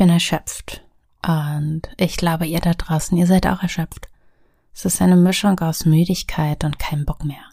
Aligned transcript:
bin 0.00 0.08
erschöpft. 0.08 0.82
Und 1.22 1.82
ich 1.98 2.16
glaube, 2.16 2.46
ihr 2.46 2.60
da 2.60 2.72
draußen, 2.72 3.18
ihr 3.18 3.26
seid 3.26 3.46
auch 3.46 3.62
erschöpft. 3.62 4.08
Es 4.74 4.86
ist 4.86 5.02
eine 5.02 5.14
Mischung 5.14 5.60
aus 5.60 5.84
Müdigkeit 5.84 6.64
und 6.64 6.78
keinem 6.78 7.04
Bock 7.04 7.22
mehr. 7.22 7.44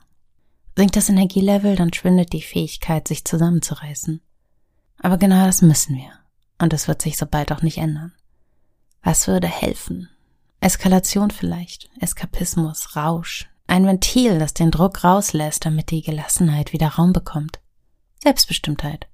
Sinkt 0.77 0.95
das 0.95 1.09
Energielevel, 1.09 1.75
dann 1.75 1.91
schwindet 1.91 2.31
die 2.31 2.41
Fähigkeit, 2.41 3.05
sich 3.05 3.25
zusammenzureißen. 3.25 4.21
Aber 5.01 5.17
genau 5.17 5.45
das 5.45 5.61
müssen 5.61 5.97
wir. 5.97 6.09
Und 6.57 6.71
es 6.71 6.87
wird 6.87 7.01
sich 7.01 7.17
so 7.17 7.25
bald 7.25 7.51
auch 7.51 7.63
nicht 7.63 7.79
ändern. 7.79 8.13
Was 9.03 9.27
würde 9.27 9.47
helfen? 9.49 10.07
Eskalation 10.61 11.31
vielleicht, 11.31 11.89
Eskapismus, 11.99 12.95
Rausch, 12.95 13.49
ein 13.67 13.85
Ventil, 13.85 14.39
das 14.39 14.53
den 14.53 14.71
Druck 14.71 15.03
rauslässt, 15.03 15.65
damit 15.65 15.91
die 15.91 16.01
Gelassenheit 16.01 16.71
wieder 16.71 16.87
Raum 16.87 17.11
bekommt. 17.11 17.59
Selbstbestimmtheit. 18.23 19.07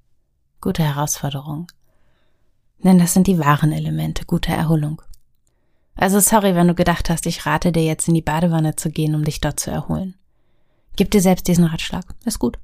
Gute 0.60 0.84
Herausforderung. 0.84 1.66
Denn 2.84 2.98
das 2.98 3.14
sind 3.14 3.26
die 3.26 3.38
wahren 3.38 3.72
Elemente 3.72 4.24
guter 4.26 4.54
Erholung. 4.54 5.02
Also 5.96 6.20
sorry, 6.20 6.54
wenn 6.54 6.68
du 6.68 6.74
gedacht 6.74 7.08
hast, 7.08 7.26
ich 7.26 7.46
rate 7.46 7.72
dir 7.72 7.84
jetzt 7.84 8.08
in 8.08 8.14
die 8.14 8.22
Badewanne 8.22 8.76
zu 8.76 8.90
gehen, 8.90 9.14
um 9.14 9.24
dich 9.24 9.40
dort 9.40 9.58
zu 9.58 9.70
erholen. 9.70 10.14
Gib 10.96 11.10
dir 11.10 11.20
selbst 11.20 11.48
diesen 11.48 11.64
Ratschlag. 11.64 12.04
Ist 12.24 12.38
gut. 12.38 12.58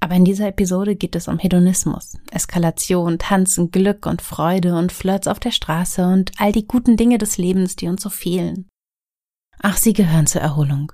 Aber 0.00 0.14
in 0.14 0.24
dieser 0.24 0.46
Episode 0.48 0.94
geht 0.94 1.16
es 1.16 1.26
um 1.26 1.38
Hedonismus, 1.38 2.16
Eskalation, 2.30 3.18
Tanzen, 3.18 3.72
Glück 3.72 4.06
und 4.06 4.22
Freude 4.22 4.76
und 4.76 4.92
Flirts 4.92 5.26
auf 5.26 5.40
der 5.40 5.50
Straße 5.50 6.06
und 6.06 6.32
all 6.38 6.52
die 6.52 6.66
guten 6.66 6.96
Dinge 6.96 7.18
des 7.18 7.36
Lebens, 7.36 7.74
die 7.74 7.88
uns 7.88 8.02
so 8.02 8.08
fehlen. 8.08 8.68
Ach, 9.60 9.76
sie 9.76 9.92
gehören 9.92 10.28
zur 10.28 10.40
Erholung. 10.40 10.92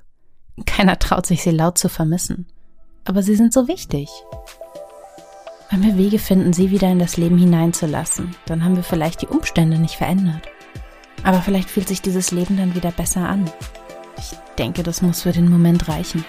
Keiner 0.64 0.98
traut 0.98 1.26
sich, 1.26 1.42
sie 1.42 1.50
laut 1.50 1.76
zu 1.76 1.90
vermissen. 1.90 2.46
Aber 3.04 3.22
sie 3.22 3.36
sind 3.36 3.52
so 3.52 3.68
wichtig. 3.68 4.08
Wenn 5.74 5.82
wir 5.82 5.98
Wege 5.98 6.20
finden, 6.20 6.52
sie 6.52 6.70
wieder 6.70 6.88
in 6.88 7.00
das 7.00 7.16
Leben 7.16 7.36
hineinzulassen, 7.36 8.36
dann 8.46 8.62
haben 8.62 8.76
wir 8.76 8.84
vielleicht 8.84 9.22
die 9.22 9.26
Umstände 9.26 9.76
nicht 9.76 9.96
verändert. 9.96 10.42
Aber 11.24 11.42
vielleicht 11.42 11.68
fühlt 11.68 11.88
sich 11.88 12.00
dieses 12.00 12.30
Leben 12.30 12.56
dann 12.56 12.76
wieder 12.76 12.92
besser 12.92 13.28
an. 13.28 13.50
Ich 14.16 14.36
denke, 14.56 14.84
das 14.84 15.02
muss 15.02 15.22
für 15.22 15.32
den 15.32 15.50
Moment 15.50 15.88
reichen. 15.88 16.24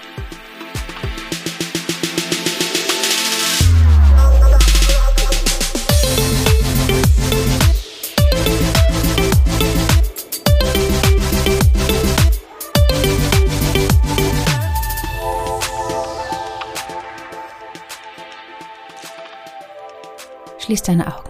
Schließ 20.65 20.81
deine 20.81 21.15
Augen 21.15 21.29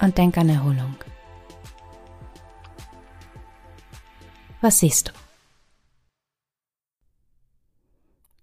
und 0.00 0.18
denk 0.18 0.36
an 0.36 0.48
Erholung. 0.48 0.96
Was 4.60 4.80
siehst 4.80 5.06
du? 5.06 5.12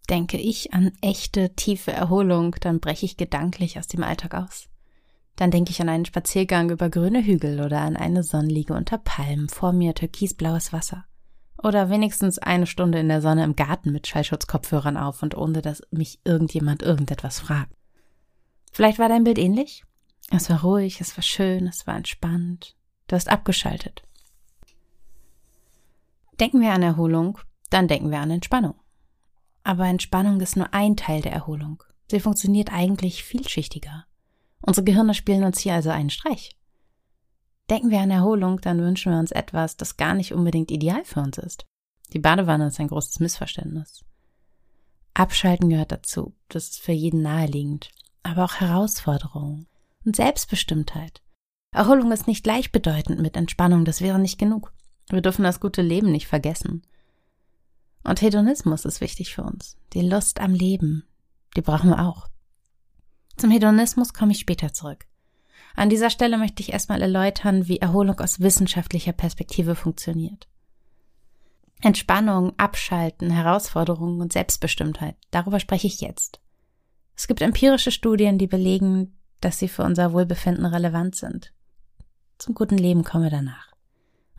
Denke 0.09 0.37
ich 0.37 0.73
an 0.73 0.93
echte, 1.01 1.53
tiefe 1.55 1.91
Erholung, 1.91 2.55
dann 2.61 2.79
breche 2.79 3.05
ich 3.05 3.17
gedanklich 3.17 3.77
aus 3.77 3.87
dem 3.87 4.01
Alltag 4.01 4.33
aus. 4.33 4.69
Dann 5.35 5.51
denke 5.51 5.71
ich 5.71 5.81
an 5.81 5.89
einen 5.89 6.05
Spaziergang 6.05 6.69
über 6.69 6.89
grüne 6.89 7.21
Hügel 7.21 7.59
oder 7.59 7.81
an 7.81 7.97
eine 7.97 8.23
Sonnenliege 8.23 8.73
unter 8.73 8.97
Palmen, 8.97 9.49
vor 9.49 9.73
mir 9.73 9.93
türkisblaues 9.93 10.71
Wasser. 10.71 11.03
Oder 11.61 11.89
wenigstens 11.89 12.39
eine 12.39 12.65
Stunde 12.65 12.99
in 12.99 13.09
der 13.09 13.21
Sonne 13.21 13.43
im 13.43 13.57
Garten 13.57 13.91
mit 13.91 14.07
Schallschutzkopfhörern 14.07 14.95
auf 14.95 15.21
und 15.21 15.35
ohne 15.35 15.61
dass 15.61 15.81
mich 15.91 16.21
irgendjemand 16.23 16.81
irgendetwas 16.81 17.41
fragt. 17.41 17.73
Vielleicht 18.81 18.97
war 18.97 19.09
dein 19.09 19.23
Bild 19.23 19.37
ähnlich? 19.37 19.83
Es 20.31 20.49
war 20.49 20.63
ruhig, 20.63 21.01
es 21.01 21.15
war 21.15 21.21
schön, 21.21 21.67
es 21.67 21.85
war 21.85 21.95
entspannt. 21.95 22.75
Du 23.05 23.15
hast 23.15 23.29
abgeschaltet. 23.29 24.01
Denken 26.39 26.61
wir 26.61 26.71
an 26.71 26.81
Erholung, 26.81 27.37
dann 27.69 27.87
denken 27.87 28.09
wir 28.09 28.17
an 28.17 28.31
Entspannung. 28.31 28.73
Aber 29.63 29.85
Entspannung 29.85 30.41
ist 30.41 30.57
nur 30.57 30.73
ein 30.73 30.97
Teil 30.97 31.21
der 31.21 31.31
Erholung. 31.31 31.83
Sie 32.09 32.19
funktioniert 32.19 32.73
eigentlich 32.73 33.23
vielschichtiger. 33.23 34.07
Unsere 34.61 34.83
Gehirne 34.83 35.13
spielen 35.13 35.43
uns 35.43 35.59
hier 35.59 35.75
also 35.75 35.91
einen 35.91 36.09
Streich. 36.09 36.57
Denken 37.69 37.91
wir 37.91 37.99
an 37.99 38.09
Erholung, 38.09 38.61
dann 38.61 38.81
wünschen 38.81 39.11
wir 39.11 39.19
uns 39.19 39.29
etwas, 39.29 39.77
das 39.77 39.95
gar 39.95 40.15
nicht 40.15 40.33
unbedingt 40.33 40.71
ideal 40.71 41.05
für 41.05 41.19
uns 41.19 41.37
ist. 41.37 41.67
Die 42.13 42.19
Badewanne 42.19 42.65
ist 42.65 42.79
ein 42.79 42.87
großes 42.87 43.19
Missverständnis. 43.19 44.03
Abschalten 45.13 45.69
gehört 45.69 45.91
dazu. 45.91 46.33
Das 46.49 46.63
ist 46.63 46.79
für 46.79 46.93
jeden 46.93 47.21
naheliegend 47.21 47.91
aber 48.23 48.45
auch 48.45 48.55
Herausforderungen 48.55 49.67
und 50.05 50.15
Selbstbestimmtheit. 50.15 51.21
Erholung 51.73 52.11
ist 52.11 52.27
nicht 52.27 52.43
gleichbedeutend 52.43 53.19
mit 53.21 53.37
Entspannung, 53.37 53.85
das 53.85 54.01
wäre 54.01 54.19
nicht 54.19 54.37
genug. 54.37 54.73
Wir 55.09 55.21
dürfen 55.21 55.43
das 55.43 55.59
gute 55.59 55.81
Leben 55.81 56.11
nicht 56.11 56.27
vergessen. 56.27 56.83
Und 58.03 58.21
Hedonismus 58.21 58.85
ist 58.85 59.01
wichtig 59.01 59.33
für 59.33 59.43
uns. 59.43 59.77
Die 59.93 60.01
Lust 60.01 60.39
am 60.39 60.53
Leben, 60.53 61.05
die 61.55 61.61
brauchen 61.61 61.89
wir 61.89 61.99
auch. 61.99 62.27
Zum 63.37 63.51
Hedonismus 63.51 64.13
komme 64.13 64.31
ich 64.31 64.39
später 64.39 64.73
zurück. 64.73 65.05
An 65.75 65.89
dieser 65.89 66.09
Stelle 66.09 66.37
möchte 66.37 66.61
ich 66.61 66.73
erstmal 66.73 67.01
erläutern, 67.01 67.67
wie 67.67 67.77
Erholung 67.77 68.19
aus 68.19 68.41
wissenschaftlicher 68.41 69.13
Perspektive 69.13 69.75
funktioniert. 69.75 70.47
Entspannung, 71.81 72.53
Abschalten, 72.57 73.31
Herausforderungen 73.31 74.21
und 74.21 74.33
Selbstbestimmtheit, 74.33 75.15
darüber 75.31 75.59
spreche 75.59 75.87
ich 75.87 76.01
jetzt. 76.01 76.40
Es 77.21 77.27
gibt 77.27 77.43
empirische 77.43 77.91
Studien, 77.91 78.39
die 78.39 78.47
belegen, 78.47 79.15
dass 79.41 79.59
sie 79.59 79.67
für 79.67 79.83
unser 79.83 80.11
Wohlbefinden 80.11 80.65
relevant 80.65 81.15
sind. 81.15 81.53
Zum 82.39 82.55
guten 82.55 82.79
Leben 82.79 83.03
kommen 83.03 83.25
wir 83.25 83.29
danach. 83.29 83.73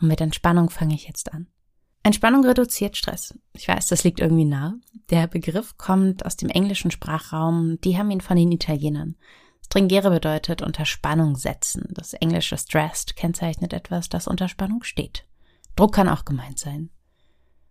Und 0.00 0.09
mit 0.09 0.20
Entspannung 0.20 0.69
fange 0.69 0.97
ich 0.97 1.06
jetzt 1.06 1.32
an. 1.32 1.47
Entspannung 2.03 2.44
reduziert 2.44 2.97
Stress. 2.97 3.38
Ich 3.53 3.69
weiß, 3.69 3.87
das 3.87 4.03
liegt 4.03 4.19
irgendwie 4.19 4.47
nah. 4.47 4.75
Der 5.10 5.28
Begriff 5.28 5.78
kommt 5.78 6.26
aus 6.26 6.37
dem 6.37 6.48
englischen 6.48 6.91
Sprachraum, 6.91 7.81
die 7.82 7.97
haben 7.97 8.10
ihn 8.10 8.20
von 8.20 8.37
den 8.37 8.50
Italienern. 8.50 9.14
Stringere 9.64 10.10
bedeutet 10.10 10.60
unter 10.60 10.84
Spannung 10.84 11.37
setzen. 11.37 11.84
Das 11.91 12.14
englische 12.14 12.59
stressed 12.59 13.14
kennzeichnet 13.14 13.72
etwas, 13.75 14.09
das 14.09 14.26
unter 14.26 14.49
Spannung 14.49 14.82
steht. 14.82 15.25
Druck 15.76 15.94
kann 15.94 16.09
auch 16.09 16.25
gemeint 16.25 16.59
sein. 16.59 16.91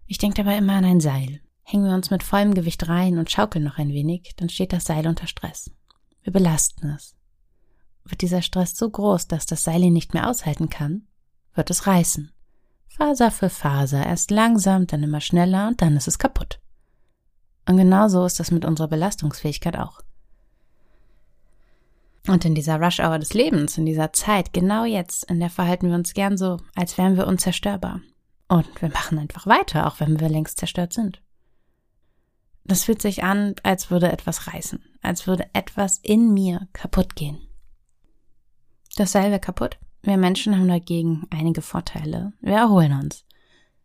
Ich 0.07 0.19
denke 0.19 0.41
dabei 0.41 0.59
immer 0.59 0.75
an 0.75 0.85
ein 0.85 1.01
Seil. 1.01 1.41
Hängen 1.63 1.85
wir 1.85 1.93
uns 1.93 2.09
mit 2.11 2.23
vollem 2.23 2.53
Gewicht 2.53 2.87
rein 2.87 3.17
und 3.17 3.31
schaukeln 3.31 3.63
noch 3.63 3.77
ein 3.77 3.89
wenig, 3.89 4.33
dann 4.37 4.49
steht 4.49 4.73
das 4.73 4.85
Seil 4.85 5.07
unter 5.07 5.27
Stress. 5.27 5.71
Wir 6.23 6.33
belasten 6.33 6.89
es. 6.89 7.15
Wird 8.03 8.21
dieser 8.21 8.41
Stress 8.41 8.75
so 8.75 8.89
groß, 8.89 9.27
dass 9.27 9.45
das 9.45 9.63
Seil 9.63 9.83
ihn 9.83 9.93
nicht 9.93 10.13
mehr 10.13 10.29
aushalten 10.29 10.69
kann, 10.69 11.07
wird 11.53 11.69
es 11.69 11.87
reißen. 11.87 12.31
Faser 12.87 13.31
für 13.31 13.49
Faser, 13.49 14.05
erst 14.05 14.31
langsam, 14.31 14.87
dann 14.87 15.03
immer 15.03 15.21
schneller 15.21 15.67
und 15.67 15.81
dann 15.81 15.95
ist 15.95 16.07
es 16.07 16.19
kaputt. 16.19 16.59
Und 17.67 17.77
genau 17.77 18.07
so 18.07 18.25
ist 18.25 18.39
das 18.39 18.51
mit 18.51 18.65
unserer 18.65 18.87
Belastungsfähigkeit 18.87 19.77
auch. 19.77 20.01
Und 22.27 22.45
in 22.45 22.53
dieser 22.53 22.79
Rush-Hour 22.79 23.17
des 23.17 23.33
Lebens, 23.33 23.77
in 23.77 23.85
dieser 23.85 24.13
Zeit, 24.13 24.53
genau 24.53 24.85
jetzt, 24.85 25.23
in 25.29 25.39
der 25.39 25.49
verhalten 25.49 25.89
wir 25.89 25.95
uns 25.95 26.13
gern 26.13 26.37
so, 26.37 26.57
als 26.75 26.97
wären 26.97 27.17
wir 27.17 27.27
unzerstörbar. 27.27 28.01
Und 28.47 28.81
wir 28.81 28.89
machen 28.89 29.17
einfach 29.17 29.47
weiter, 29.47 29.87
auch 29.87 29.99
wenn 29.99 30.19
wir 30.19 30.29
längst 30.29 30.59
zerstört 30.59 30.93
sind. 30.93 31.21
Das 32.63 32.83
fühlt 32.83 33.01
sich 33.01 33.23
an, 33.23 33.55
als 33.63 33.89
würde 33.89 34.11
etwas 34.11 34.47
reißen, 34.47 34.83
als 35.01 35.27
würde 35.27 35.49
etwas 35.53 35.97
in 35.97 36.33
mir 36.33 36.67
kaputt 36.73 37.15
gehen. 37.15 37.39
Das 38.95 39.13
kaputt. 39.13 39.77
Wir 40.03 40.17
Menschen 40.17 40.55
haben 40.57 40.67
dagegen 40.67 41.27
einige 41.29 41.61
Vorteile. 41.61 42.33
Wir 42.41 42.55
erholen 42.55 42.93
uns. 42.93 43.25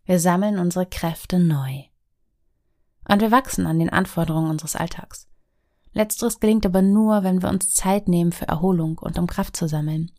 Wir 0.04 0.18
sammeln 0.18 0.58
unsere 0.58 0.86
Kräfte 0.86 1.38
neu. 1.38 1.82
Und 3.08 3.20
wir 3.20 3.30
wachsen 3.30 3.66
an 3.66 3.78
den 3.78 3.90
Anforderungen 3.90 4.50
unseres 4.50 4.76
Alltags. 4.76 5.28
Letzteres 5.92 6.40
gelingt 6.40 6.66
aber 6.66 6.82
nur, 6.82 7.22
wenn 7.22 7.42
wir 7.42 7.48
uns 7.48 7.72
Zeit 7.72 8.08
nehmen 8.08 8.32
für 8.32 8.48
Erholung 8.48 8.98
und 8.98 9.18
um 9.18 9.26
Kraft 9.26 9.56
zu 9.56 9.68
sammeln. 9.68 10.10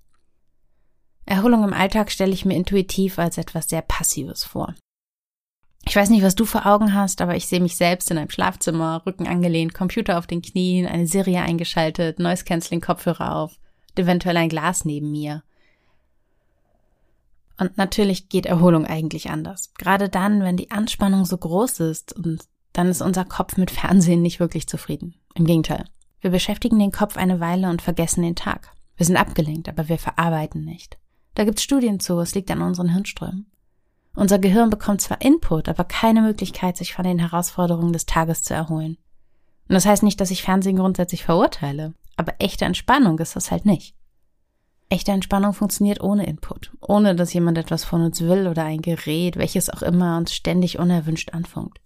Erholung 1.25 1.63
im 1.63 1.74
Alltag 1.74 2.12
stelle 2.12 2.31
ich 2.31 2.45
mir 2.45 2.56
intuitiv 2.56 3.19
als 3.19 3.38
etwas 3.38 3.69
sehr 3.69 3.81
Passives 3.81 4.44
vor. 4.44 4.74
Ich 5.88 5.95
weiß 5.95 6.10
nicht, 6.10 6.22
was 6.22 6.36
du 6.36 6.44
vor 6.44 6.66
Augen 6.66 6.94
hast, 6.94 7.22
aber 7.22 7.38
ich 7.38 7.48
sehe 7.48 7.62
mich 7.62 7.78
selbst 7.78 8.12
in 8.12 8.18
einem 8.18 8.30
Schlafzimmer, 8.30 9.04
Rücken 9.06 9.25
angelehnt, 9.25 9.74
Computer 9.74 10.18
auf 10.18 10.28
den 10.28 10.42
Knien, 10.42 10.86
eine 10.86 11.07
Serie 11.07 11.42
eingeschaltet, 11.42 12.19
Noise 12.19 12.44
Canceling 12.44 12.81
Kopfhörer 12.81 13.34
auf, 13.38 13.57
eventuell 13.95 14.36
ein 14.36 14.50
Glas 14.50 14.84
neben 14.84 15.12
mir. 15.12 15.44
Und 17.57 17.78
natürlich 17.78 18.28
geht 18.28 18.45
Erholung 18.45 18.86
eigentlich 18.86 19.30
anders. 19.30 19.72
Gerade 19.78 20.10
dann, 20.10 20.42
wenn 20.42 20.57
die 20.57 20.72
Anspannung 20.72 21.24
so 21.24 21.38
groß 21.38 21.80
ist 21.80 22.13
und 22.13 22.42
dann 22.74 22.89
ist 22.89 23.01
unser 23.01 23.24
Kopf 23.24 23.56
mit 23.56 23.72
Fernsehen 23.72 24.22
nicht 24.22 24.42
wirklich 24.42 24.68
zufrieden. 24.68 25.16
Im 25.36 25.45
Gegenteil. 25.45 25.86
Wir 26.19 26.31
beschäftigen 26.31 26.80
den 26.80 26.92
Kopf 26.92 27.16
eine 27.16 27.39
Weile 27.39 27.69
und 27.69 27.81
vergessen 27.81 28.24
den 28.24 28.36
Tag. 28.36 28.74
Wir 28.98 29.06
sind 29.06 29.16
abgelenkt, 29.16 29.69
aber 29.69 29.88
wir 29.88 29.98
verarbeiten 29.98 30.66
nicht. 30.66 30.98
Da 31.36 31.45
gibt's 31.45 31.63
Studien 31.63 32.01
zu, 32.01 32.19
es 32.19 32.36
liegt 32.36 32.51
an 32.51 32.62
unseren 32.62 32.89
Hirnströmen. 32.89 33.50
Unser 34.18 34.40
Gehirn 34.40 34.72
bekommt 34.72 35.00
zwar 35.00 35.22
Input, 35.22 35.69
aber 35.69 35.84
keine 35.84 36.24
Möglichkeit, 36.24 36.75
sich 36.75 36.96
von 36.96 37.06
den 37.06 37.19
Herausforderungen 37.19 37.94
des 37.94 38.08
Tages 38.08 38.42
zu 38.42 38.56
erholen. 38.56 38.98
Und 39.69 39.75
das 39.75 39.86
heißt 39.86 40.02
nicht, 40.02 40.19
dass 40.19 40.31
ich 40.31 40.42
Fernsehen 40.42 40.78
grundsätzlich 40.78 41.24
verurteile, 41.24 41.94
aber 42.16 42.34
echte 42.40 42.66
Entspannung 42.66 43.19
ist 43.19 43.36
das 43.36 43.52
halt 43.52 43.68
nicht. 43.68 43.96
Echte 44.90 45.12
Entspannung 45.12 45.54
funktioniert 45.54 46.02
ohne 46.02 46.25
Input, 46.25 46.72
ohne 46.81 47.16
dass 47.16 47.31
jemand 47.31 47.60
etwas 47.60 47.84
von 47.84 48.02
uns 48.02 48.19
will 48.22 48.48
oder 48.48 48.64
ein 48.64 48.81
Gerät, 48.81 49.38
welches 49.38 49.69
auch 49.69 49.84
immer 49.84 50.18
uns 50.18 50.34
ständig 50.34 50.80
unerwünscht 50.80 51.36
anfunkt. 51.36 51.80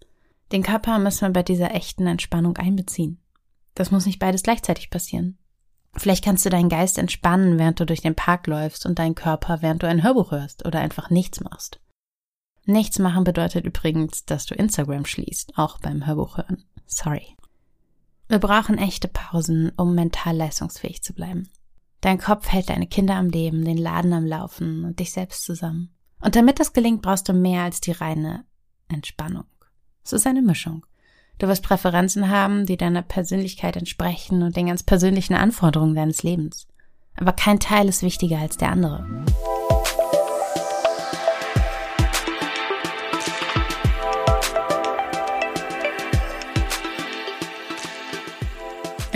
Den 0.52 0.62
Körper 0.62 0.98
müssen 0.98 1.28
wir 1.28 1.32
bei 1.34 1.42
dieser 1.42 1.74
echten 1.74 2.06
Entspannung 2.06 2.56
einbeziehen. 2.56 3.20
Das 3.74 3.90
muss 3.90 4.06
nicht 4.06 4.20
beides 4.20 4.42
gleichzeitig 4.42 4.88
passieren. 4.88 5.36
Vielleicht 5.94 6.24
kannst 6.24 6.46
du 6.46 6.48
deinen 6.48 6.70
Geist 6.70 6.96
entspannen, 6.96 7.58
während 7.58 7.78
du 7.78 7.84
durch 7.84 8.00
den 8.00 8.14
Park 8.14 8.46
läufst 8.46 8.86
und 8.86 8.98
deinen 8.98 9.14
Körper, 9.14 9.60
während 9.60 9.82
du 9.82 9.86
ein 9.86 10.02
Hörbuch 10.02 10.30
hörst 10.30 10.64
oder 10.64 10.80
einfach 10.80 11.10
nichts 11.10 11.42
machst. 11.42 11.78
Nichts 12.64 12.98
machen 12.98 13.24
bedeutet 13.24 13.64
übrigens, 13.64 14.24
dass 14.24 14.46
du 14.46 14.54
Instagram 14.54 15.04
schließt, 15.04 15.58
auch 15.58 15.78
beim 15.80 16.06
Hörbuch 16.06 16.38
hören. 16.38 16.64
Sorry. 16.86 17.36
Wir 18.28 18.38
brauchen 18.38 18.78
echte 18.78 19.08
Pausen, 19.08 19.72
um 19.76 19.94
mental 19.94 20.36
leistungsfähig 20.36 21.02
zu 21.02 21.12
bleiben. 21.12 21.48
Dein 22.00 22.18
Kopf 22.18 22.48
hält 22.48 22.68
deine 22.68 22.86
Kinder 22.86 23.16
am 23.16 23.28
Leben, 23.28 23.64
den 23.64 23.76
Laden 23.76 24.12
am 24.12 24.26
Laufen 24.26 24.84
und 24.84 24.98
dich 24.98 25.12
selbst 25.12 25.44
zusammen. 25.44 25.90
Und 26.20 26.36
damit 26.36 26.60
das 26.60 26.72
gelingt, 26.72 27.02
brauchst 27.02 27.28
du 27.28 27.32
mehr 27.32 27.62
als 27.62 27.80
die 27.80 27.92
reine 27.92 28.44
Entspannung. 28.88 29.44
Es 30.04 30.12
ist 30.12 30.26
eine 30.26 30.42
Mischung. 30.42 30.86
Du 31.38 31.48
wirst 31.48 31.62
Präferenzen 31.62 32.28
haben, 32.28 32.66
die 32.66 32.76
deiner 32.76 33.02
Persönlichkeit 33.02 33.76
entsprechen 33.76 34.42
und 34.42 34.56
den 34.56 34.66
ganz 34.66 34.82
persönlichen 34.82 35.34
Anforderungen 35.34 35.94
deines 35.94 36.22
Lebens. 36.22 36.66
Aber 37.16 37.32
kein 37.32 37.60
Teil 37.60 37.88
ist 37.88 38.02
wichtiger 38.02 38.38
als 38.38 38.56
der 38.56 38.70
andere. 38.70 39.06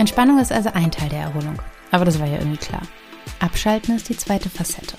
Entspannung 0.07 0.39
ist 0.39 0.53
also 0.53 0.69
ein 0.69 0.89
Teil 0.89 1.09
der 1.09 1.19
Erholung. 1.19 1.61
Aber 1.91 2.05
das 2.05 2.17
war 2.17 2.27
ja 2.27 2.37
irgendwie 2.37 2.65
klar. 2.65 2.81
Abschalten 3.41 3.93
ist 3.93 4.07
die 4.07 4.15
zweite 4.15 4.49
Facette. 4.49 4.95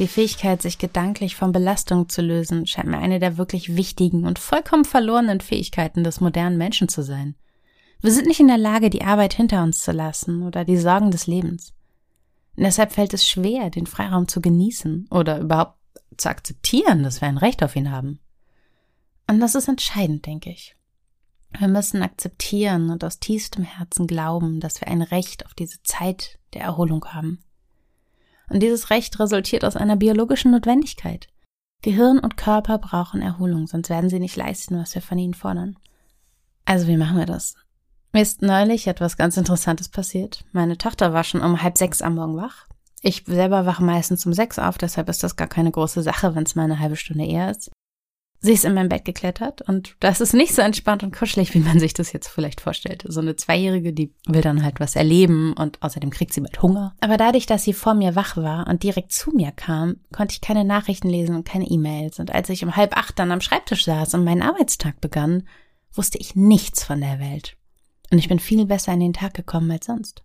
Die 0.00 0.08
Fähigkeit, 0.08 0.60
sich 0.60 0.78
gedanklich 0.78 1.36
von 1.36 1.52
Belastungen 1.52 2.08
zu 2.08 2.22
lösen, 2.22 2.66
scheint 2.66 2.88
mir 2.88 2.98
eine 2.98 3.20
der 3.20 3.38
wirklich 3.38 3.76
wichtigen 3.76 4.26
und 4.26 4.40
vollkommen 4.40 4.84
verlorenen 4.84 5.40
Fähigkeiten 5.40 6.02
des 6.02 6.20
modernen 6.20 6.58
Menschen 6.58 6.88
zu 6.88 7.04
sein. 7.04 7.36
Wir 8.00 8.10
sind 8.10 8.26
nicht 8.26 8.40
in 8.40 8.48
der 8.48 8.58
Lage, 8.58 8.90
die 8.90 9.04
Arbeit 9.04 9.32
hinter 9.32 9.62
uns 9.62 9.80
zu 9.80 9.92
lassen 9.92 10.42
oder 10.42 10.64
die 10.64 10.76
Sorgen 10.76 11.12
des 11.12 11.28
Lebens. 11.28 11.72
Und 12.56 12.64
deshalb 12.64 12.90
fällt 12.90 13.14
es 13.14 13.28
schwer, 13.28 13.70
den 13.70 13.86
Freiraum 13.86 14.26
zu 14.26 14.40
genießen 14.40 15.06
oder 15.08 15.38
überhaupt 15.38 15.78
zu 16.16 16.28
akzeptieren, 16.28 17.04
dass 17.04 17.20
wir 17.20 17.28
ein 17.28 17.38
Recht 17.38 17.62
auf 17.62 17.76
ihn 17.76 17.92
haben. 17.92 18.18
Und 19.30 19.38
das 19.38 19.54
ist 19.54 19.68
entscheidend, 19.68 20.26
denke 20.26 20.50
ich. 20.50 20.75
Wir 21.58 21.68
müssen 21.68 22.02
akzeptieren 22.02 22.90
und 22.90 23.02
aus 23.04 23.18
tiefstem 23.18 23.64
Herzen 23.64 24.06
glauben, 24.06 24.60
dass 24.60 24.80
wir 24.80 24.88
ein 24.88 25.02
Recht 25.02 25.46
auf 25.46 25.54
diese 25.54 25.82
Zeit 25.82 26.38
der 26.54 26.62
Erholung 26.62 27.04
haben. 27.06 27.42
Und 28.48 28.62
dieses 28.62 28.90
Recht 28.90 29.18
resultiert 29.18 29.64
aus 29.64 29.76
einer 29.76 29.96
biologischen 29.96 30.52
Notwendigkeit. 30.52 31.28
Gehirn 31.82 32.18
und 32.18 32.36
Körper 32.36 32.78
brauchen 32.78 33.22
Erholung, 33.22 33.66
sonst 33.66 33.90
werden 33.90 34.10
sie 34.10 34.20
nicht 34.20 34.36
leisten, 34.36 34.78
was 34.78 34.94
wir 34.94 35.02
von 35.02 35.18
ihnen 35.18 35.34
fordern. 35.34 35.76
Also 36.64 36.86
wie 36.88 36.96
machen 36.96 37.18
wir 37.18 37.26
das? 37.26 37.54
Mir 38.12 38.22
ist 38.22 38.42
neulich 38.42 38.86
etwas 38.86 39.16
ganz 39.16 39.36
Interessantes 39.36 39.88
passiert. 39.88 40.44
Meine 40.52 40.78
Tochter 40.78 41.12
war 41.12 41.24
schon 41.24 41.42
um 41.42 41.62
halb 41.62 41.76
sechs 41.78 42.02
am 42.02 42.14
Morgen 42.16 42.36
wach. 42.36 42.66
Ich 43.02 43.24
selber 43.26 43.66
wache 43.66 43.84
meistens 43.84 44.24
um 44.26 44.32
sechs 44.32 44.58
auf, 44.58 44.78
deshalb 44.78 45.08
ist 45.08 45.22
das 45.22 45.36
gar 45.36 45.48
keine 45.48 45.70
große 45.70 46.02
Sache, 46.02 46.34
wenn 46.34 46.44
es 46.44 46.54
mal 46.54 46.64
eine 46.64 46.78
halbe 46.78 46.96
Stunde 46.96 47.26
eher 47.26 47.50
ist. 47.50 47.70
Sie 48.40 48.52
ist 48.52 48.64
in 48.64 48.74
mein 48.74 48.88
Bett 48.88 49.04
geklettert 49.04 49.62
und 49.62 49.96
das 50.00 50.20
ist 50.20 50.34
nicht 50.34 50.54
so 50.54 50.62
entspannt 50.62 51.02
und 51.02 51.16
kuschelig, 51.16 51.54
wie 51.54 51.60
man 51.60 51.80
sich 51.80 51.94
das 51.94 52.12
jetzt 52.12 52.28
vielleicht 52.28 52.60
vorstellt. 52.60 53.04
So 53.08 53.20
eine 53.20 53.36
Zweijährige, 53.36 53.92
die 53.92 54.12
will 54.26 54.42
dann 54.42 54.62
halt 54.62 54.78
was 54.78 54.94
erleben 54.94 55.54
und 55.54 55.82
außerdem 55.82 56.10
kriegt 56.10 56.32
sie 56.32 56.42
bald 56.42 56.60
Hunger. 56.62 56.94
Aber 57.00 57.16
dadurch, 57.16 57.46
dass 57.46 57.64
sie 57.64 57.72
vor 57.72 57.94
mir 57.94 58.14
wach 58.14 58.36
war 58.36 58.66
und 58.68 58.82
direkt 58.82 59.12
zu 59.12 59.30
mir 59.30 59.52
kam, 59.52 59.96
konnte 60.12 60.34
ich 60.34 60.40
keine 60.40 60.64
Nachrichten 60.64 61.08
lesen 61.08 61.34
und 61.34 61.48
keine 61.48 61.66
E-Mails. 61.66 62.18
Und 62.18 62.30
als 62.30 62.50
ich 62.50 62.62
um 62.62 62.76
halb 62.76 62.96
acht 62.96 63.18
dann 63.18 63.32
am 63.32 63.40
Schreibtisch 63.40 63.84
saß 63.84 64.14
und 64.14 64.24
mein 64.24 64.42
Arbeitstag 64.42 65.00
begann, 65.00 65.44
wusste 65.92 66.18
ich 66.18 66.36
nichts 66.36 66.84
von 66.84 67.00
der 67.00 67.18
Welt. 67.18 67.56
Und 68.12 68.18
ich 68.18 68.28
bin 68.28 68.38
viel 68.38 68.66
besser 68.66 68.92
in 68.92 69.00
den 69.00 69.14
Tag 69.14 69.34
gekommen 69.34 69.70
als 69.70 69.86
sonst. 69.86 70.22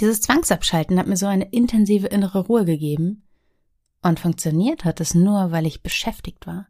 Dieses 0.00 0.20
Zwangsabschalten 0.22 0.98
hat 0.98 1.06
mir 1.06 1.16
so 1.16 1.26
eine 1.26 1.50
intensive 1.50 2.06
innere 2.06 2.46
Ruhe 2.46 2.64
gegeben. 2.64 3.24
Und 4.00 4.20
funktioniert 4.20 4.84
hat 4.84 5.00
es 5.00 5.14
nur, 5.14 5.52
weil 5.52 5.66
ich 5.66 5.82
beschäftigt 5.82 6.46
war. 6.46 6.66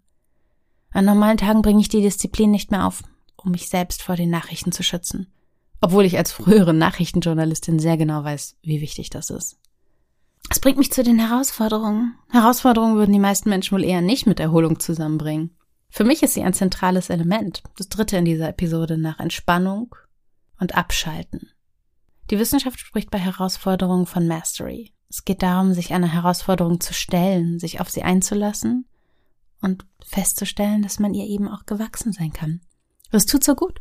An 0.93 1.07
normalen 1.07 1.39
Tagen 1.39 1.63
bringe 1.63 1.81
ich 1.81 1.89
die 1.89 2.03
Disziplin 2.03 2.51
nicht 2.51 2.71
mehr 2.71 2.87
auf, 2.87 3.03
um 3.37 3.53
mich 3.53 3.69
selbst 3.69 4.03
vor 4.03 4.17
den 4.17 4.31
Nachrichten 4.31 4.73
zu 4.73 4.83
schützen. 4.83 5.33
Obwohl 5.81 6.05
ich 6.05 6.17
als 6.17 6.33
frühere 6.33 6.75
Nachrichtenjournalistin 6.75 7.79
sehr 7.79 7.97
genau 7.97 8.23
weiß, 8.23 8.57
wie 8.63 8.81
wichtig 8.81 9.11
das 9.11 9.31
ist. 9.31 9.59
Es 10.51 10.61
bringt 10.61 10.79
mich 10.79 10.93
zu 10.93 11.03
den 11.03 11.19
Herausforderungen. 11.19 12.15
Herausforderungen 12.31 12.97
würden 12.97 13.13
die 13.13 13.19
meisten 13.19 13.49
Menschen 13.49 13.77
wohl 13.77 13.85
eher 13.85 14.03
nicht 14.03 14.27
mit 14.27 14.39
Erholung 14.39 14.79
zusammenbringen. 14.79 15.57
Für 15.89 16.05
mich 16.05 16.23
ist 16.23 16.35
sie 16.35 16.43
ein 16.43 16.55
zentrales 16.55 17.11
Element, 17.11 17.63
das 17.77 17.89
dritte 17.89 18.17
in 18.17 18.25
dieser 18.25 18.49
Episode 18.49 18.99
nach 18.99 19.19
Entspannung 19.19 19.95
und 20.59 20.75
Abschalten. 20.75 21.51
Die 22.31 22.39
Wissenschaft 22.39 22.79
spricht 22.79 23.11
bei 23.11 23.19
Herausforderungen 23.19 24.07
von 24.07 24.27
Mastery. 24.27 24.93
Es 25.09 25.25
geht 25.25 25.43
darum, 25.43 25.75
sich 25.75 25.93
einer 25.93 26.11
Herausforderung 26.11 26.81
zu 26.81 26.95
stellen, 26.95 27.59
sich 27.59 27.81
auf 27.81 27.91
sie 27.91 28.03
einzulassen 28.03 28.87
und 29.63 29.87
festzustellen, 30.05 30.83
dass 30.83 30.99
man 30.99 31.15
ihr 31.15 31.25
eben 31.25 31.49
auch 31.49 31.67
gewachsen 31.67 32.13
sein 32.13 32.33
kann. 32.33 32.61
Das 33.11 33.27
tut 33.27 33.45
so 33.45 33.55
gut. 33.55 33.81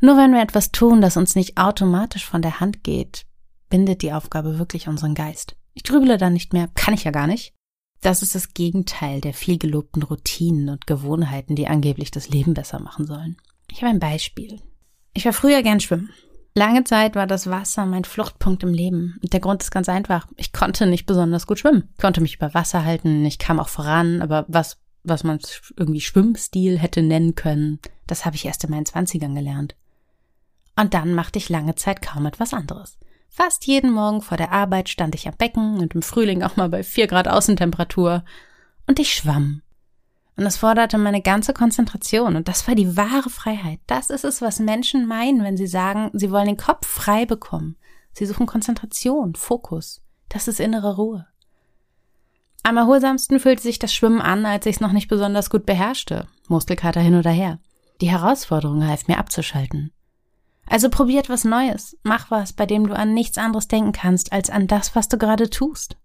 Nur 0.00 0.16
wenn 0.16 0.32
wir 0.32 0.42
etwas 0.42 0.72
tun, 0.72 1.00
das 1.00 1.16
uns 1.16 1.34
nicht 1.34 1.58
automatisch 1.58 2.24
von 2.24 2.42
der 2.42 2.60
Hand 2.60 2.84
geht, 2.84 3.26
bindet 3.68 4.02
die 4.02 4.12
Aufgabe 4.12 4.58
wirklich 4.58 4.88
unseren 4.88 5.14
Geist. 5.14 5.56
Ich 5.74 5.84
grübele 5.84 6.18
dann 6.18 6.32
nicht 6.32 6.52
mehr, 6.52 6.68
kann 6.74 6.94
ich 6.94 7.04
ja 7.04 7.10
gar 7.10 7.26
nicht. 7.26 7.54
Das 8.00 8.22
ist 8.22 8.34
das 8.34 8.54
Gegenteil 8.54 9.20
der 9.20 9.34
viel 9.34 9.58
gelobten 9.58 10.02
Routinen 10.02 10.70
und 10.70 10.86
Gewohnheiten, 10.86 11.54
die 11.54 11.68
angeblich 11.68 12.10
das 12.10 12.30
Leben 12.30 12.54
besser 12.54 12.80
machen 12.80 13.06
sollen. 13.06 13.36
Ich 13.70 13.82
habe 13.82 13.90
ein 13.90 14.00
Beispiel. 14.00 14.60
Ich 15.12 15.24
war 15.26 15.32
früher 15.32 15.62
gern 15.62 15.80
schwimmen. 15.80 16.10
Lange 16.54 16.84
Zeit 16.84 17.14
war 17.14 17.26
das 17.26 17.48
Wasser 17.48 17.86
mein 17.86 18.04
Fluchtpunkt 18.04 18.62
im 18.64 18.74
Leben. 18.74 19.18
Und 19.22 19.32
der 19.32 19.40
Grund 19.40 19.62
ist 19.62 19.70
ganz 19.70 19.88
einfach. 19.88 20.26
Ich 20.36 20.52
konnte 20.52 20.86
nicht 20.86 21.06
besonders 21.06 21.46
gut 21.46 21.60
schwimmen. 21.60 21.88
Ich 21.94 22.00
konnte 22.00 22.20
mich 22.20 22.36
über 22.36 22.54
Wasser 22.54 22.84
halten, 22.84 23.24
ich 23.24 23.38
kam 23.38 23.60
auch 23.60 23.68
voran, 23.68 24.20
aber 24.20 24.44
was, 24.48 24.78
was 25.04 25.22
man 25.22 25.38
irgendwie 25.76 26.00
Schwimmstil 26.00 26.78
hätte 26.78 27.02
nennen 27.02 27.34
können, 27.34 27.78
das 28.06 28.24
habe 28.24 28.36
ich 28.36 28.44
erst 28.44 28.64
in 28.64 28.70
meinen 28.70 28.86
Zwanzigern 28.86 29.34
gelernt. 29.34 29.76
Und 30.76 30.94
dann 30.94 31.14
machte 31.14 31.38
ich 31.38 31.48
lange 31.48 31.76
Zeit 31.76 32.02
kaum 32.02 32.26
etwas 32.26 32.52
anderes. 32.52 32.98
Fast 33.28 33.66
jeden 33.66 33.92
Morgen 33.92 34.22
vor 34.22 34.36
der 34.36 34.50
Arbeit 34.50 34.88
stand 34.88 35.14
ich 35.14 35.28
am 35.28 35.36
Becken 35.36 35.78
und 35.78 35.94
im 35.94 36.02
Frühling 36.02 36.42
auch 36.42 36.56
mal 36.56 36.68
bei 36.68 36.82
vier 36.82 37.06
Grad 37.06 37.28
Außentemperatur. 37.28 38.24
Und 38.86 38.98
ich 38.98 39.14
schwamm 39.14 39.62
und 40.36 40.46
es 40.46 40.56
forderte 40.56 40.96
meine 40.98 41.22
ganze 41.22 41.52
Konzentration. 41.52 42.36
Und 42.36 42.48
das 42.48 42.66
war 42.66 42.74
die 42.74 42.96
wahre 42.96 43.30
Freiheit. 43.30 43.80
Das 43.86 44.10
ist 44.10 44.24
es, 44.24 44.40
was 44.40 44.58
Menschen 44.58 45.06
meinen, 45.06 45.42
wenn 45.42 45.56
sie 45.56 45.66
sagen, 45.66 46.10
sie 46.12 46.30
wollen 46.30 46.46
den 46.46 46.56
Kopf 46.56 46.86
frei 46.86 47.26
bekommen. 47.26 47.76
Sie 48.12 48.26
suchen 48.26 48.46
Konzentration, 48.46 49.34
Fokus. 49.34 50.02
Das 50.28 50.48
ist 50.48 50.60
innere 50.60 50.96
Ruhe. 50.96 51.26
Am 52.62 52.76
erholsamsten 52.76 53.40
fühlte 53.40 53.62
sich 53.62 53.78
das 53.78 53.92
Schwimmen 53.92 54.20
an, 54.20 54.44
als 54.44 54.66
ich 54.66 54.76
es 54.76 54.80
noch 54.80 54.92
nicht 54.92 55.08
besonders 55.08 55.50
gut 55.50 55.66
beherrschte. 55.66 56.26
Muskelkater 56.48 57.00
hin 57.00 57.14
oder 57.14 57.30
her. 57.30 57.58
Die 58.00 58.10
Herausforderung 58.10 58.86
half 58.86 59.08
mir 59.08 59.18
abzuschalten. 59.18 59.92
Also 60.66 60.88
probiert 60.88 61.28
was 61.28 61.44
Neues. 61.44 61.96
Mach 62.02 62.30
was, 62.30 62.52
bei 62.52 62.66
dem 62.66 62.86
du 62.86 62.94
an 62.94 63.12
nichts 63.12 63.38
anderes 63.38 63.66
denken 63.66 63.92
kannst, 63.92 64.32
als 64.32 64.50
an 64.50 64.66
das, 64.66 64.94
was 64.94 65.08
du 65.08 65.18
gerade 65.18 65.50
tust. 65.50 65.96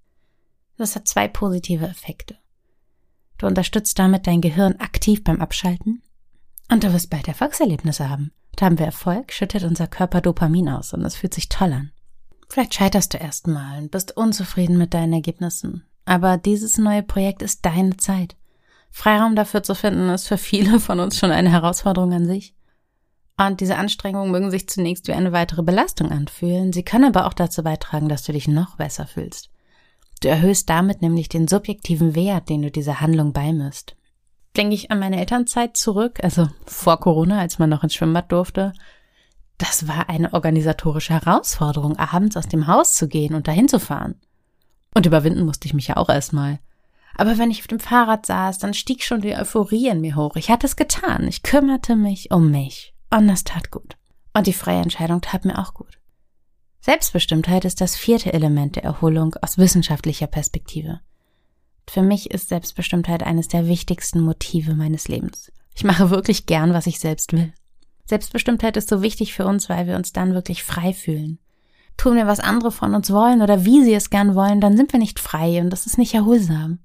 Das 0.78 0.96
hat 0.96 1.08
zwei 1.08 1.28
positive 1.28 1.86
Effekte. 1.86 2.38
Du 3.38 3.48
unterstützt 3.48 4.00
damit 4.00 4.28
dein 4.28 4.42
Gehirn 4.42 4.76
aktiv 4.80 5.24
beim 5.24 5.42
Abschalten 5.42 6.02
und 6.72 6.84
du 6.84 6.94
wirst 6.94 7.10
bald 7.10 7.28
Erfolgserlebnisse 7.28 8.10
haben. 8.10 8.32
Da 8.56 8.66
haben 8.66 8.80
wir 8.80 8.86
Erfolg, 8.86 9.34
schüttet 9.34 9.64
unser 9.64 9.88
Körper 9.88 10.22
Dopamin 10.22 10.70
aus 10.70 10.94
und 10.94 11.04
es 11.04 11.16
fühlt 11.16 11.34
sich 11.34 11.50
toll 11.50 11.74
an. 11.74 11.92
Vielleicht 12.48 12.74
scheiterst 12.74 13.14
du 13.14 13.18
erstmal 13.18 13.80
und 13.80 13.92
bist 13.92 14.16
unzufrieden 14.16 14.78
mit 14.78 14.94
deinen 14.94 15.14
Ergebnissen. 15.14 15.84
Aber 16.06 16.38
dieses 16.38 16.78
neue 16.78 17.04
Projekt 17.04 17.42
ist 17.42 17.66
deine 17.66 17.98
Zeit. 17.98 18.36
Freiraum 18.92 19.36
dafür 19.36 19.64
zu 19.64 19.76
finden, 19.76 20.10
ist 20.10 20.28
für 20.28 20.38
viele 20.38 20.80
von 20.80 21.00
uns 21.00 21.18
schon 21.18 21.32
eine 21.32 21.52
Herausforderung 21.52 22.14
an 22.14 22.26
sich. 22.26 22.56
Und 23.38 23.60
diese 23.60 23.76
Anstrengungen 23.76 24.32
mögen 24.32 24.52
sich 24.52 24.70
zunächst 24.70 25.08
wie 25.08 25.14
eine 25.14 25.34
weitere 25.34 25.64
Belastung 25.64 26.12
anfühlen, 26.12 26.72
sie 26.72 26.84
können 26.84 27.04
aber 27.04 27.26
auch 27.26 27.34
dazu 27.34 27.64
beitragen, 27.64 28.08
dass 28.08 28.24
du 28.24 28.32
dich 28.32 28.48
noch 28.48 28.78
besser 28.78 29.08
fühlst. 29.08 29.50
Du 30.22 30.30
erhöhst 30.30 30.70
damit 30.70 31.02
nämlich 31.02 31.30
den 31.30 31.48
subjektiven 31.48 32.16
Wert, 32.16 32.50
den 32.50 32.62
du 32.62 32.72
dieser 32.72 33.02
Handlung 33.02 33.34
beimisst. 33.34 33.96
Denke 34.56 34.76
ich 34.76 34.90
an 34.90 35.00
meine 35.00 35.20
Elternzeit 35.20 35.76
zurück, 35.76 36.20
also 36.24 36.48
vor 36.66 37.00
Corona, 37.00 37.40
als 37.40 37.60
man 37.60 37.70
noch 37.70 37.84
ins 37.84 37.94
Schwimmbad 37.94 38.32
durfte. 38.32 38.74
Das 39.58 39.88
war 39.88 40.10
eine 40.10 40.34
organisatorische 40.34 41.14
Herausforderung, 41.14 41.98
abends 41.98 42.38
aus 42.38 42.48
dem 42.48 42.68
Haus 42.68 42.94
zu 42.94 43.08
gehen 43.08 43.36
und 43.36 43.48
dahin 43.48 43.68
zu 43.68 43.80
fahren. 43.80 44.16
Und 44.94 45.06
überwinden 45.06 45.46
musste 45.46 45.68
ich 45.68 45.74
mich 45.74 45.88
ja 45.88 45.98
auch 45.98 46.10
erstmal. 46.10 46.60
Aber 47.18 47.38
wenn 47.38 47.52
ich 47.52 47.62
auf 47.62 47.68
dem 47.68 47.80
Fahrrad 47.80 48.26
saß, 48.26 48.58
dann 48.58 48.74
stieg 48.74 49.04
schon 49.04 49.22
die 49.22 49.36
Euphorie 49.36 49.88
in 49.90 50.02
mir 50.02 50.16
hoch. 50.16 50.36
Ich 50.36 50.50
hatte 50.50 50.68
es 50.68 50.76
getan. 50.76 51.28
Ich 51.28 51.44
kümmerte 51.44 51.96
mich 51.96 52.32
um 52.32 52.52
mich. 52.52 52.94
Und 53.10 53.28
das 53.28 53.44
tat 53.44 53.72
gut. 53.72 53.96
Und 54.34 54.48
die 54.48 54.54
freie 54.54 54.82
Entscheidung 54.82 55.22
tat 55.22 55.46
mir 55.46 55.58
auch 55.58 55.74
gut. 55.74 55.98
Selbstbestimmtheit 56.86 57.66
ist 57.66 57.82
das 57.82 57.96
vierte 57.96 58.32
Element 58.32 58.76
der 58.76 58.84
Erholung 58.84 59.36
aus 59.42 59.58
wissenschaftlicher 59.58 60.28
Perspektive. 60.28 61.00
Für 61.90 62.04
mich 62.04 62.30
ist 62.30 62.50
Selbstbestimmtheit 62.50 63.24
eines 63.24 63.48
der 63.48 63.66
wichtigsten 63.66 64.20
Motive 64.20 64.76
meines 64.76 65.08
Lebens. 65.08 65.52
Ich 65.74 65.84
mache 65.84 66.12
wirklich 66.12 66.46
gern, 66.46 66.76
was 66.76 66.86
ich 66.86 67.00
selbst 67.00 67.34
will. 67.34 67.52
Selbstbestimmtheit 68.06 68.78
ist 68.78 68.88
so 68.88 69.02
wichtig 69.02 69.34
für 69.34 69.48
uns, 69.48 69.68
weil 69.68 69.88
wir 69.88 69.96
uns 69.96 70.14
dann 70.14 70.36
wirklich 70.36 70.64
frei 70.64 70.94
fühlen. 70.94 71.40
Tun 71.98 72.18
wir, 72.18 72.28
was 72.28 72.40
andere 72.40 72.72
von 72.72 72.94
uns 72.94 73.10
wollen 73.10 73.42
oder 73.42 73.66
wie 73.66 73.84
sie 73.84 73.96
es 73.96 74.12
gern 74.12 74.36
wollen, 74.36 74.62
dann 74.62 74.78
sind 74.78 74.94
wir 74.94 75.00
nicht 75.00 75.20
frei 75.20 75.62
und 75.62 75.72
das 75.72 75.88
ist 75.88 75.98
nicht 75.98 76.14
erholsam. 76.14 76.78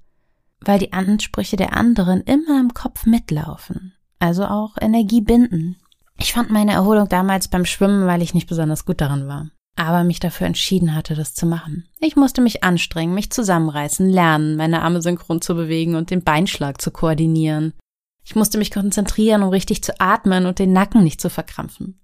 Weil 0.60 0.78
die 0.78 0.94
Ansprüche 0.94 1.58
der 1.58 1.76
anderen 1.76 2.22
immer 2.22 2.58
im 2.58 2.72
Kopf 2.72 3.04
mitlaufen, 3.04 3.92
also 4.18 4.46
auch 4.46 4.78
Energie 4.80 5.20
binden. 5.20 5.76
Ich 6.18 6.32
fand 6.32 6.48
meine 6.48 6.72
Erholung 6.72 7.06
damals 7.06 7.48
beim 7.48 7.66
Schwimmen, 7.66 8.06
weil 8.06 8.22
ich 8.22 8.32
nicht 8.32 8.48
besonders 8.48 8.86
gut 8.86 9.02
daran 9.02 9.28
war 9.28 9.50
aber 9.80 10.04
mich 10.04 10.20
dafür 10.20 10.46
entschieden 10.46 10.94
hatte, 10.94 11.14
das 11.14 11.34
zu 11.34 11.46
machen. 11.46 11.88
Ich 12.00 12.16
musste 12.16 12.40
mich 12.40 12.62
anstrengen, 12.62 13.14
mich 13.14 13.30
zusammenreißen, 13.30 14.08
lernen, 14.08 14.56
meine 14.56 14.82
Arme 14.82 15.00
synchron 15.00 15.40
zu 15.40 15.54
bewegen 15.54 15.94
und 15.94 16.10
den 16.10 16.22
Beinschlag 16.22 16.80
zu 16.80 16.90
koordinieren. 16.90 17.72
Ich 18.22 18.34
musste 18.36 18.58
mich 18.58 18.70
konzentrieren, 18.70 19.42
um 19.42 19.48
richtig 19.48 19.82
zu 19.82 19.98
atmen 19.98 20.46
und 20.46 20.58
den 20.58 20.72
Nacken 20.72 21.02
nicht 21.02 21.20
zu 21.20 21.30
verkrampfen. 21.30 21.98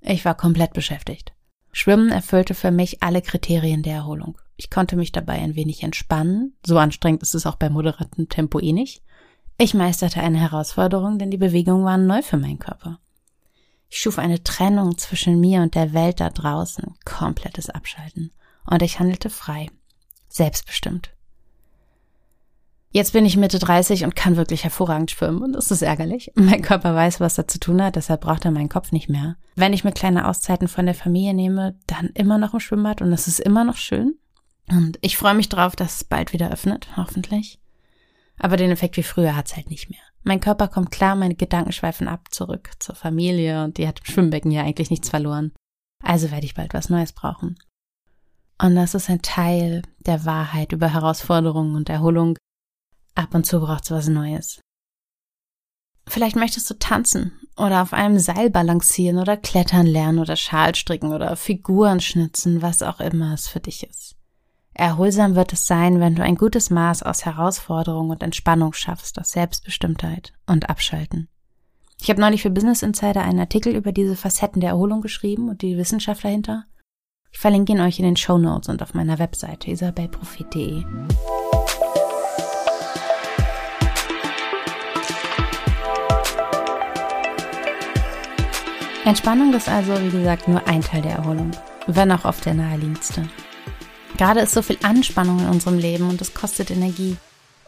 Ich 0.00 0.24
war 0.24 0.36
komplett 0.36 0.72
beschäftigt. 0.72 1.32
Schwimmen 1.72 2.10
erfüllte 2.10 2.54
für 2.54 2.70
mich 2.70 3.02
alle 3.02 3.20
Kriterien 3.20 3.82
der 3.82 3.96
Erholung. 3.96 4.38
Ich 4.56 4.70
konnte 4.70 4.96
mich 4.96 5.12
dabei 5.12 5.34
ein 5.34 5.56
wenig 5.56 5.82
entspannen, 5.82 6.56
so 6.64 6.78
anstrengend 6.78 7.22
ist 7.22 7.34
es 7.34 7.46
auch 7.46 7.56
bei 7.56 7.68
moderatem 7.68 8.28
Tempo 8.28 8.60
eh 8.60 8.72
nicht. 8.72 9.02
Ich 9.58 9.74
meisterte 9.74 10.20
eine 10.20 10.38
Herausforderung, 10.38 11.18
denn 11.18 11.30
die 11.30 11.36
Bewegungen 11.36 11.84
waren 11.84 12.06
neu 12.06 12.22
für 12.22 12.36
meinen 12.36 12.60
Körper. 12.60 13.00
Ich 13.88 13.98
schuf 13.98 14.18
eine 14.18 14.42
Trennung 14.42 14.98
zwischen 14.98 15.40
mir 15.40 15.62
und 15.62 15.74
der 15.74 15.94
Welt 15.94 16.20
da 16.20 16.30
draußen, 16.30 16.94
komplettes 17.04 17.70
Abschalten. 17.70 18.32
Und 18.66 18.82
ich 18.82 19.00
handelte 19.00 19.30
frei, 19.30 19.70
selbstbestimmt. 20.28 21.10
Jetzt 22.90 23.12
bin 23.12 23.26
ich 23.26 23.36
Mitte 23.36 23.58
30 23.58 24.04
und 24.04 24.16
kann 24.16 24.36
wirklich 24.36 24.64
hervorragend 24.64 25.10
schwimmen 25.10 25.42
und 25.42 25.52
das 25.52 25.70
ist 25.70 25.82
ärgerlich. 25.82 26.32
Mein 26.34 26.62
Körper 26.62 26.94
weiß, 26.94 27.20
was 27.20 27.36
er 27.36 27.46
zu 27.46 27.60
tun 27.60 27.82
hat, 27.82 27.96
deshalb 27.96 28.22
braucht 28.22 28.44
er 28.44 28.50
meinen 28.50 28.70
Kopf 28.70 28.92
nicht 28.92 29.10
mehr. 29.10 29.36
Wenn 29.56 29.74
ich 29.74 29.84
mir 29.84 29.92
kleine 29.92 30.26
Auszeiten 30.26 30.68
von 30.68 30.86
der 30.86 30.94
Familie 30.94 31.34
nehme, 31.34 31.76
dann 31.86 32.08
immer 32.14 32.38
noch 32.38 32.54
im 32.54 32.60
Schwimmbad 32.60 33.02
und 33.02 33.12
es 33.12 33.28
ist 33.28 33.40
immer 33.40 33.64
noch 33.64 33.76
schön. 33.76 34.16
Und 34.70 34.98
ich 35.02 35.16
freue 35.16 35.34
mich 35.34 35.48
drauf, 35.48 35.76
dass 35.76 35.96
es 35.96 36.04
bald 36.04 36.32
wieder 36.32 36.50
öffnet, 36.50 36.88
hoffentlich. 36.96 37.58
Aber 38.38 38.56
den 38.56 38.70
Effekt 38.70 38.96
wie 38.96 39.02
früher 39.02 39.36
hat's 39.36 39.56
halt 39.56 39.70
nicht 39.70 39.90
mehr. 39.90 40.00
Mein 40.28 40.40
Körper 40.40 40.68
kommt 40.68 40.90
klar, 40.90 41.16
meine 41.16 41.36
Gedanken 41.36 41.72
schweifen 41.72 42.06
ab 42.06 42.28
zurück 42.30 42.72
zur 42.80 42.94
Familie 42.94 43.64
und 43.64 43.78
die 43.78 43.88
hat 43.88 44.00
im 44.00 44.04
Schwimmbecken 44.04 44.50
ja 44.50 44.60
eigentlich 44.62 44.90
nichts 44.90 45.08
verloren. 45.08 45.54
Also 46.04 46.30
werde 46.30 46.44
ich 46.44 46.52
bald 46.52 46.74
was 46.74 46.90
Neues 46.90 47.14
brauchen. 47.14 47.58
Und 48.60 48.74
das 48.74 48.94
ist 48.94 49.08
ein 49.08 49.22
Teil 49.22 49.80
der 50.00 50.26
Wahrheit 50.26 50.72
über 50.72 50.92
Herausforderungen 50.92 51.76
und 51.76 51.88
Erholung. 51.88 52.36
Ab 53.14 53.34
und 53.34 53.46
zu 53.46 53.58
braucht's 53.58 53.90
was 53.90 54.08
Neues. 54.08 54.60
Vielleicht 56.06 56.36
möchtest 56.36 56.68
du 56.68 56.74
tanzen 56.74 57.32
oder 57.56 57.80
auf 57.80 57.94
einem 57.94 58.18
Seil 58.18 58.50
balancieren 58.50 59.16
oder 59.16 59.38
klettern 59.38 59.86
lernen 59.86 60.18
oder 60.18 60.36
Schal 60.36 60.74
stricken 60.74 61.14
oder 61.14 61.36
Figuren 61.36 62.00
schnitzen, 62.00 62.60
was 62.60 62.82
auch 62.82 63.00
immer 63.00 63.32
es 63.32 63.48
für 63.48 63.60
dich 63.60 63.82
ist. 63.82 64.17
Erholsam 64.78 65.34
wird 65.34 65.52
es 65.52 65.66
sein, 65.66 65.98
wenn 65.98 66.14
du 66.14 66.22
ein 66.22 66.36
gutes 66.36 66.70
Maß 66.70 67.02
aus 67.02 67.24
Herausforderung 67.24 68.10
und 68.10 68.22
Entspannung 68.22 68.72
schaffst, 68.74 69.18
aus 69.18 69.30
Selbstbestimmtheit 69.30 70.32
und 70.46 70.70
Abschalten. 70.70 71.26
Ich 72.00 72.08
habe 72.10 72.20
neulich 72.20 72.42
für 72.42 72.50
Business 72.50 72.84
Insider 72.84 73.22
einen 73.22 73.40
Artikel 73.40 73.74
über 73.74 73.90
diese 73.90 74.14
Facetten 74.14 74.60
der 74.60 74.70
Erholung 74.70 75.00
geschrieben 75.00 75.48
und 75.48 75.62
die 75.62 75.76
Wissenschaft 75.76 76.22
dahinter. 76.22 76.64
Ich 77.32 77.40
verlinke 77.40 77.72
ihn 77.72 77.80
euch 77.80 77.98
in 77.98 78.04
den 78.04 78.16
Show 78.16 78.38
Notes 78.38 78.68
und 78.68 78.80
auf 78.80 78.94
meiner 78.94 79.18
Webseite 79.18 79.68
isabelprofit.de. 79.68 80.84
Entspannung 89.04 89.52
ist 89.54 89.68
also, 89.68 90.00
wie 90.00 90.10
gesagt, 90.10 90.46
nur 90.46 90.64
ein 90.68 90.82
Teil 90.82 91.02
der 91.02 91.16
Erholung, 91.16 91.50
wenn 91.88 92.12
auch 92.12 92.24
oft 92.24 92.46
der 92.46 92.54
naheliegendste. 92.54 93.28
Gerade 94.18 94.40
ist 94.40 94.52
so 94.52 94.62
viel 94.62 94.78
Anspannung 94.82 95.38
in 95.38 95.46
unserem 95.46 95.78
Leben 95.78 96.10
und 96.10 96.20
es 96.20 96.34
kostet 96.34 96.72
Energie. 96.72 97.16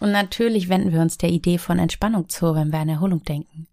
Und 0.00 0.10
natürlich 0.10 0.68
wenden 0.68 0.92
wir 0.92 1.00
uns 1.00 1.16
der 1.16 1.30
Idee 1.30 1.58
von 1.58 1.78
Entspannung 1.78 2.28
zu, 2.28 2.56
wenn 2.56 2.72
wir 2.72 2.80
an 2.80 2.88
Erholung 2.88 3.22
denken. 3.22 3.68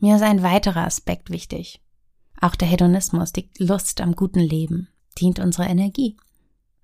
Mir 0.00 0.16
ist 0.16 0.22
ein 0.22 0.42
weiterer 0.42 0.84
Aspekt 0.84 1.30
wichtig. 1.30 1.80
Auch 2.40 2.56
der 2.56 2.66
Hedonismus, 2.66 3.32
die 3.32 3.48
Lust 3.58 4.00
am 4.00 4.16
guten 4.16 4.40
Leben, 4.40 4.88
dient 5.16 5.38
unserer 5.38 5.68
Energie 5.70 6.16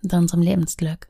und 0.04 0.14
unserem 0.14 0.40
Lebensglück. 0.40 1.08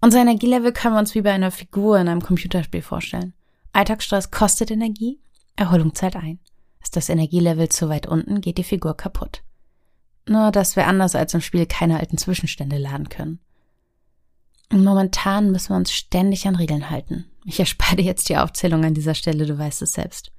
Unser 0.00 0.20
Energielevel 0.22 0.72
können 0.72 0.94
wir 0.96 1.00
uns 1.00 1.14
wie 1.14 1.22
bei 1.22 1.32
einer 1.32 1.52
Figur 1.52 2.00
in 2.00 2.08
einem 2.08 2.22
Computerspiel 2.22 2.82
vorstellen. 2.82 3.32
Alltagsstress 3.72 4.32
kostet 4.32 4.72
Energie, 4.72 5.20
Erholung 5.54 5.94
zahlt 5.94 6.16
ein. 6.16 6.40
Ist 6.82 6.96
das 6.96 7.10
Energielevel 7.10 7.68
zu 7.68 7.88
weit 7.88 8.08
unten, 8.08 8.40
geht 8.40 8.58
die 8.58 8.64
Figur 8.64 8.96
kaputt. 8.96 9.42
Nur, 10.28 10.50
dass 10.50 10.76
wir 10.76 10.86
anders 10.86 11.14
als 11.14 11.34
im 11.34 11.40
Spiel 11.40 11.66
keine 11.66 11.98
alten 11.98 12.18
Zwischenstände 12.18 12.78
laden 12.78 13.08
können. 13.08 13.38
Und 14.72 14.82
momentan 14.82 15.52
müssen 15.52 15.70
wir 15.70 15.76
uns 15.76 15.92
ständig 15.92 16.46
an 16.46 16.56
Regeln 16.56 16.90
halten. 16.90 17.26
Ich 17.44 17.60
erspare 17.60 17.96
dir 17.96 18.04
jetzt 18.04 18.28
die 18.28 18.36
Aufzählung 18.36 18.84
an 18.84 18.94
dieser 18.94 19.14
Stelle, 19.14 19.46
du 19.46 19.56
weißt 19.56 19.82
es 19.82 19.92
selbst. 19.92 20.32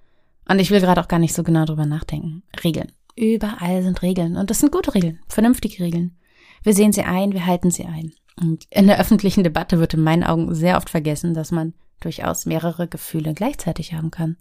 Und 0.49 0.59
ich 0.59 0.71
will 0.71 0.81
gerade 0.81 1.01
auch 1.01 1.07
gar 1.07 1.19
nicht 1.19 1.33
so 1.33 1.43
genau 1.43 1.65
drüber 1.65 1.85
nachdenken. 1.85 2.43
Regeln. 2.63 2.91
Überall 3.15 3.83
sind 3.83 4.01
Regeln. 4.01 4.35
Und 4.35 4.49
das 4.49 4.59
sind 4.59 4.71
gute 4.71 4.93
Regeln, 4.93 5.19
vernünftige 5.27 5.83
Regeln. 5.83 6.17
Wir 6.63 6.73
sehen 6.73 6.91
sie 6.91 7.03
ein, 7.03 7.31
wir 7.31 7.45
halten 7.45 7.71
sie 7.71 7.85
ein. 7.85 8.13
Und 8.39 8.65
in 8.69 8.87
der 8.87 8.99
öffentlichen 8.99 9.43
Debatte 9.43 9.79
wird 9.79 9.93
in 9.93 10.03
meinen 10.03 10.23
Augen 10.23 10.53
sehr 10.53 10.77
oft 10.77 10.89
vergessen, 10.89 11.33
dass 11.33 11.51
man 11.51 11.73
durchaus 11.99 12.45
mehrere 12.45 12.87
Gefühle 12.87 13.33
gleichzeitig 13.33 13.93
haben 13.93 14.11
kann. 14.11 14.37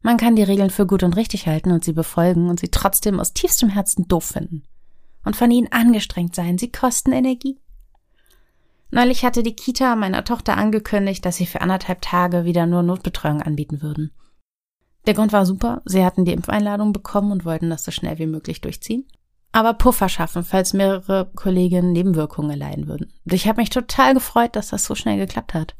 Man 0.00 0.16
kann 0.16 0.36
die 0.36 0.42
Regeln 0.42 0.70
für 0.70 0.86
gut 0.86 1.02
und 1.02 1.16
richtig 1.16 1.46
halten 1.46 1.72
und 1.72 1.84
sie 1.84 1.92
befolgen 1.92 2.48
und 2.48 2.60
sie 2.60 2.68
trotzdem 2.68 3.18
aus 3.18 3.32
tiefstem 3.32 3.68
Herzen 3.68 4.06
doof 4.06 4.24
finden. 4.24 4.62
Und 5.24 5.36
von 5.36 5.50
ihnen 5.50 5.72
angestrengt 5.72 6.34
sein, 6.34 6.56
sie 6.56 6.70
kosten 6.70 7.12
Energie. 7.12 7.58
Neulich 8.90 9.24
hatte 9.24 9.42
die 9.42 9.56
Kita 9.56 9.96
meiner 9.96 10.24
Tochter 10.24 10.56
angekündigt, 10.56 11.24
dass 11.24 11.36
sie 11.36 11.46
für 11.46 11.60
anderthalb 11.60 12.00
Tage 12.00 12.44
wieder 12.44 12.66
nur 12.66 12.82
Notbetreuung 12.82 13.42
anbieten 13.42 13.82
würden. 13.82 14.12
Der 15.06 15.14
Grund 15.14 15.32
war 15.32 15.44
super, 15.44 15.82
sie 15.84 16.04
hatten 16.04 16.24
die 16.24 16.32
Impfeinladung 16.32 16.92
bekommen 16.92 17.32
und 17.32 17.44
wollten 17.44 17.68
das 17.68 17.84
so 17.84 17.90
schnell 17.90 18.18
wie 18.18 18.26
möglich 18.26 18.60
durchziehen. 18.60 19.06
Aber 19.52 19.74
Puffer 19.74 20.08
schaffen, 20.08 20.44
falls 20.44 20.74
mehrere 20.74 21.30
Kolleginnen 21.34 21.92
Nebenwirkungen 21.92 22.50
erleiden 22.50 22.86
würden. 22.86 23.12
Ich 23.24 23.48
habe 23.48 23.60
mich 23.60 23.70
total 23.70 24.14
gefreut, 24.14 24.56
dass 24.56 24.68
das 24.68 24.84
so 24.84 24.94
schnell 24.94 25.18
geklappt 25.18 25.54
hat. 25.54 25.74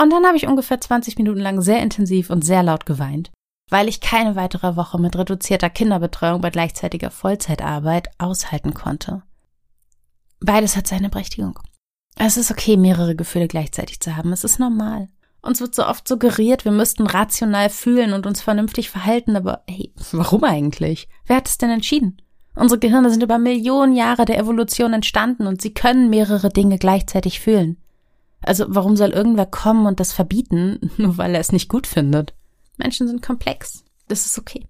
Und 0.00 0.12
dann 0.12 0.26
habe 0.26 0.36
ich 0.36 0.46
ungefähr 0.46 0.80
20 0.80 1.16
Minuten 1.16 1.40
lang 1.40 1.62
sehr 1.62 1.82
intensiv 1.82 2.30
und 2.30 2.44
sehr 2.44 2.62
laut 2.62 2.86
geweint 2.86 3.30
weil 3.70 3.88
ich 3.88 4.00
keine 4.00 4.36
weitere 4.36 4.76
Woche 4.76 4.98
mit 4.98 5.16
reduzierter 5.16 5.70
Kinderbetreuung 5.70 6.40
bei 6.40 6.50
gleichzeitiger 6.50 7.10
Vollzeitarbeit 7.10 8.08
aushalten 8.18 8.74
konnte. 8.74 9.22
Beides 10.40 10.76
hat 10.76 10.86
seine 10.86 11.08
Berechtigung. 11.08 11.58
Es 12.16 12.36
ist 12.36 12.50
okay, 12.50 12.76
mehrere 12.76 13.16
Gefühle 13.16 13.48
gleichzeitig 13.48 14.00
zu 14.00 14.16
haben. 14.16 14.32
Es 14.32 14.44
ist 14.44 14.58
normal. 14.58 15.08
Uns 15.42 15.60
wird 15.60 15.74
so 15.74 15.86
oft 15.86 16.08
suggeriert, 16.08 16.64
wir 16.64 16.72
müssten 16.72 17.06
rational 17.06 17.70
fühlen 17.70 18.12
und 18.12 18.26
uns 18.26 18.42
vernünftig 18.42 18.90
verhalten, 18.90 19.36
aber 19.36 19.62
hey, 19.68 19.92
warum 20.10 20.42
eigentlich? 20.44 21.08
Wer 21.26 21.36
hat 21.36 21.48
es 21.48 21.58
denn 21.58 21.70
entschieden? 21.70 22.20
Unsere 22.56 22.80
Gehirne 22.80 23.10
sind 23.10 23.22
über 23.22 23.38
Millionen 23.38 23.94
Jahre 23.94 24.24
der 24.24 24.38
Evolution 24.38 24.92
entstanden 24.92 25.46
und 25.46 25.60
sie 25.60 25.74
können 25.74 26.10
mehrere 26.10 26.48
Dinge 26.48 26.78
gleichzeitig 26.78 27.38
fühlen. 27.38 27.76
Also 28.40 28.64
warum 28.68 28.96
soll 28.96 29.10
irgendwer 29.10 29.46
kommen 29.46 29.86
und 29.86 30.00
das 30.00 30.12
verbieten, 30.12 30.90
nur 30.96 31.18
weil 31.18 31.34
er 31.34 31.40
es 31.40 31.52
nicht 31.52 31.68
gut 31.68 31.86
findet? 31.86 32.34
Menschen 32.76 33.08
sind 33.08 33.22
komplex. 33.22 33.84
Das 34.08 34.26
ist 34.26 34.38
okay. 34.38 34.66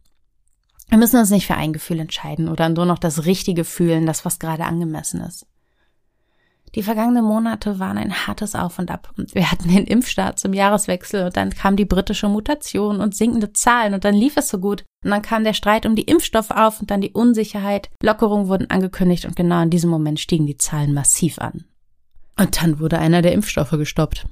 Wir 0.89 0.99
müssen 0.99 1.19
uns 1.19 1.31
nicht 1.31 1.47
für 1.47 1.57
ein 1.57 1.73
Gefühl 1.73 1.99
entscheiden 2.01 2.49
oder 2.49 2.69
nur 2.69 2.87
noch 2.87 2.99
das 2.99 3.25
Richtige 3.25 3.65
fühlen, 3.65 4.07
das 4.07 4.25
was 4.25 4.39
gerade 4.39 4.65
angemessen 4.65 5.21
ist. 5.21 5.47
Die 6.75 6.83
vergangenen 6.83 7.25
Monate 7.25 7.79
waren 7.79 7.97
ein 7.97 8.27
hartes 8.27 8.55
Auf 8.55 8.79
und 8.79 8.91
Ab. 8.91 9.11
Wir 9.17 9.51
hatten 9.51 9.69
den 9.69 9.87
Impfstart 9.87 10.39
zum 10.39 10.53
Jahreswechsel 10.53 11.25
und 11.25 11.37
dann 11.37 11.51
kam 11.51 11.75
die 11.75 11.87
britische 11.87 12.29
Mutation 12.29 13.01
und 13.01 13.17
sinkende 13.17 13.53
Zahlen 13.53 13.95
und 13.95 14.05
dann 14.05 14.15
lief 14.15 14.37
es 14.37 14.49
so 14.49 14.59
gut. 14.59 14.85
Und 15.03 15.11
dann 15.11 15.23
kam 15.23 15.43
der 15.45 15.55
Streit 15.55 15.87
um 15.87 15.97
die 15.97 16.03
Impfstoffe 16.03 16.51
auf 16.51 16.81
und 16.81 16.91
dann 16.91 17.01
die 17.01 17.13
Unsicherheit. 17.13 17.89
Lockerungen 18.03 18.49
wurden 18.49 18.71
angekündigt 18.71 19.25
und 19.25 19.37
genau 19.37 19.63
in 19.63 19.71
diesem 19.71 19.89
Moment 19.89 20.21
stiegen 20.21 20.47
die 20.47 20.59
Zahlen 20.59 20.93
massiv 20.93 21.39
an. 21.39 21.65
Und 22.39 22.61
dann 22.61 22.79
wurde 22.79 22.99
einer 22.99 23.23
der 23.23 23.33
Impfstoffe 23.33 23.71
gestoppt. 23.71 24.27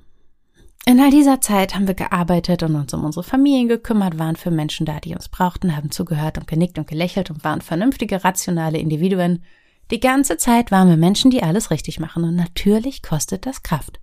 In 0.87 1.01
all 1.01 1.11
dieser 1.11 1.41
Zeit 1.41 1.75
haben 1.75 1.87
wir 1.87 1.95
gearbeitet 1.95 2.63
und 2.63 2.75
uns 2.75 2.93
um 2.93 3.05
unsere 3.05 3.25
Familien 3.25 3.69
gekümmert, 3.69 4.19
waren 4.19 4.37
für 4.37 4.51
Menschen 4.51 4.85
da, 4.85 5.01
die 5.01 5.15
uns 5.15 5.31
brauchten, 5.31 5.75
haben 5.75 5.91
zugehört 5.91 6.37
und 6.37 6.47
genickt 6.47 6.79
und 6.79 6.87
gelächelt 6.87 7.31
und 7.31 7.43
waren 7.43 7.63
vernünftige, 7.63 8.23
rationale 8.23 8.77
Individuen. 8.77 9.43
Die 9.91 10.01
ganze 10.01 10.37
Zeit 10.37 10.71
waren 10.71 10.89
wir 10.89 10.99
Menschen, 10.99 11.31
die 11.31 11.43
alles 11.43 11.71
richtig 11.71 12.01
machen 12.01 12.25
und 12.25 12.37
natürlich 12.37 13.03
kostet 13.03 13.47
das 13.47 13.63
Kraft. 13.63 14.01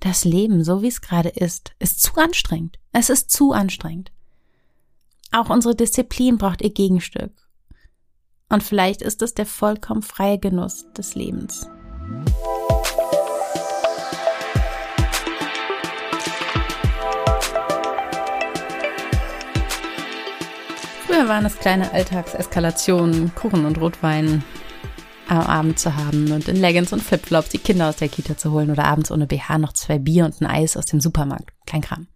Das 0.00 0.24
Leben, 0.24 0.64
so 0.64 0.82
wie 0.82 0.88
es 0.88 1.00
gerade 1.00 1.30
ist, 1.30 1.72
ist 1.78 2.02
zu 2.02 2.14
anstrengend. 2.16 2.78
Es 2.92 3.08
ist 3.08 3.30
zu 3.30 3.52
anstrengend. 3.52 4.12
Auch 5.32 5.48
unsere 5.48 5.74
Disziplin 5.74 6.36
braucht 6.36 6.60
ihr 6.60 6.72
Gegenstück. 6.72 7.32
Und 8.50 8.62
vielleicht 8.62 9.00
ist 9.00 9.22
es 9.22 9.32
der 9.32 9.46
vollkommen 9.46 10.02
freie 10.02 10.38
Genuss 10.38 10.86
des 10.92 11.14
Lebens. 11.14 11.68
Früher 21.20 21.28
waren 21.28 21.44
es 21.44 21.58
kleine 21.58 21.92
Alltagseskalationen, 21.92 23.34
Kuchen 23.34 23.66
und 23.66 23.78
Rotwein 23.78 24.42
am 25.28 25.40
Abend 25.40 25.78
zu 25.78 25.94
haben 25.94 26.32
und 26.32 26.48
in 26.48 26.56
Leggings 26.56 26.94
und 26.94 27.02
Flipflops 27.02 27.50
die 27.50 27.58
Kinder 27.58 27.90
aus 27.90 27.96
der 27.96 28.08
Kita 28.08 28.38
zu 28.38 28.52
holen 28.52 28.70
oder 28.70 28.86
abends 28.86 29.12
ohne 29.12 29.26
BH 29.26 29.58
noch 29.58 29.74
zwei 29.74 29.98
Bier 29.98 30.24
und 30.24 30.40
ein 30.40 30.46
Eis 30.46 30.78
aus 30.78 30.86
dem 30.86 30.98
Supermarkt. 30.98 31.52
Kein 31.66 31.82
Kram. 31.82 32.06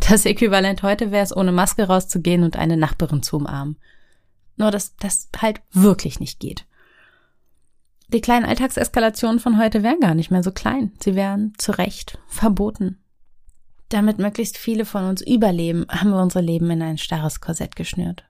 Das 0.00 0.26
Äquivalent 0.26 0.82
heute 0.82 1.12
wäre 1.12 1.22
es, 1.22 1.36
ohne 1.36 1.52
Maske 1.52 1.84
rauszugehen 1.84 2.42
und 2.42 2.56
eine 2.56 2.76
Nachbarin 2.76 3.22
zu 3.22 3.36
umarmen. 3.36 3.76
Nur, 4.56 4.72
dass 4.72 4.96
das 4.96 5.28
halt 5.40 5.60
wirklich 5.70 6.18
nicht 6.18 6.40
geht. 6.40 6.66
Die 8.08 8.22
kleinen 8.22 8.44
Alltagseskalationen 8.44 9.38
von 9.38 9.56
heute 9.56 9.84
wären 9.84 10.00
gar 10.00 10.16
nicht 10.16 10.32
mehr 10.32 10.42
so 10.42 10.50
klein. 10.50 10.90
Sie 11.00 11.14
wären 11.14 11.52
zu 11.58 11.70
Recht 11.70 12.18
verboten. 12.26 12.98
Damit 13.88 14.18
möglichst 14.18 14.58
viele 14.58 14.84
von 14.84 15.04
uns 15.04 15.22
überleben, 15.24 15.86
haben 15.88 16.10
wir 16.10 16.20
unsere 16.20 16.44
Leben 16.44 16.68
in 16.70 16.82
ein 16.82 16.98
starres 16.98 17.40
Korsett 17.40 17.76
geschnürt. 17.76 18.24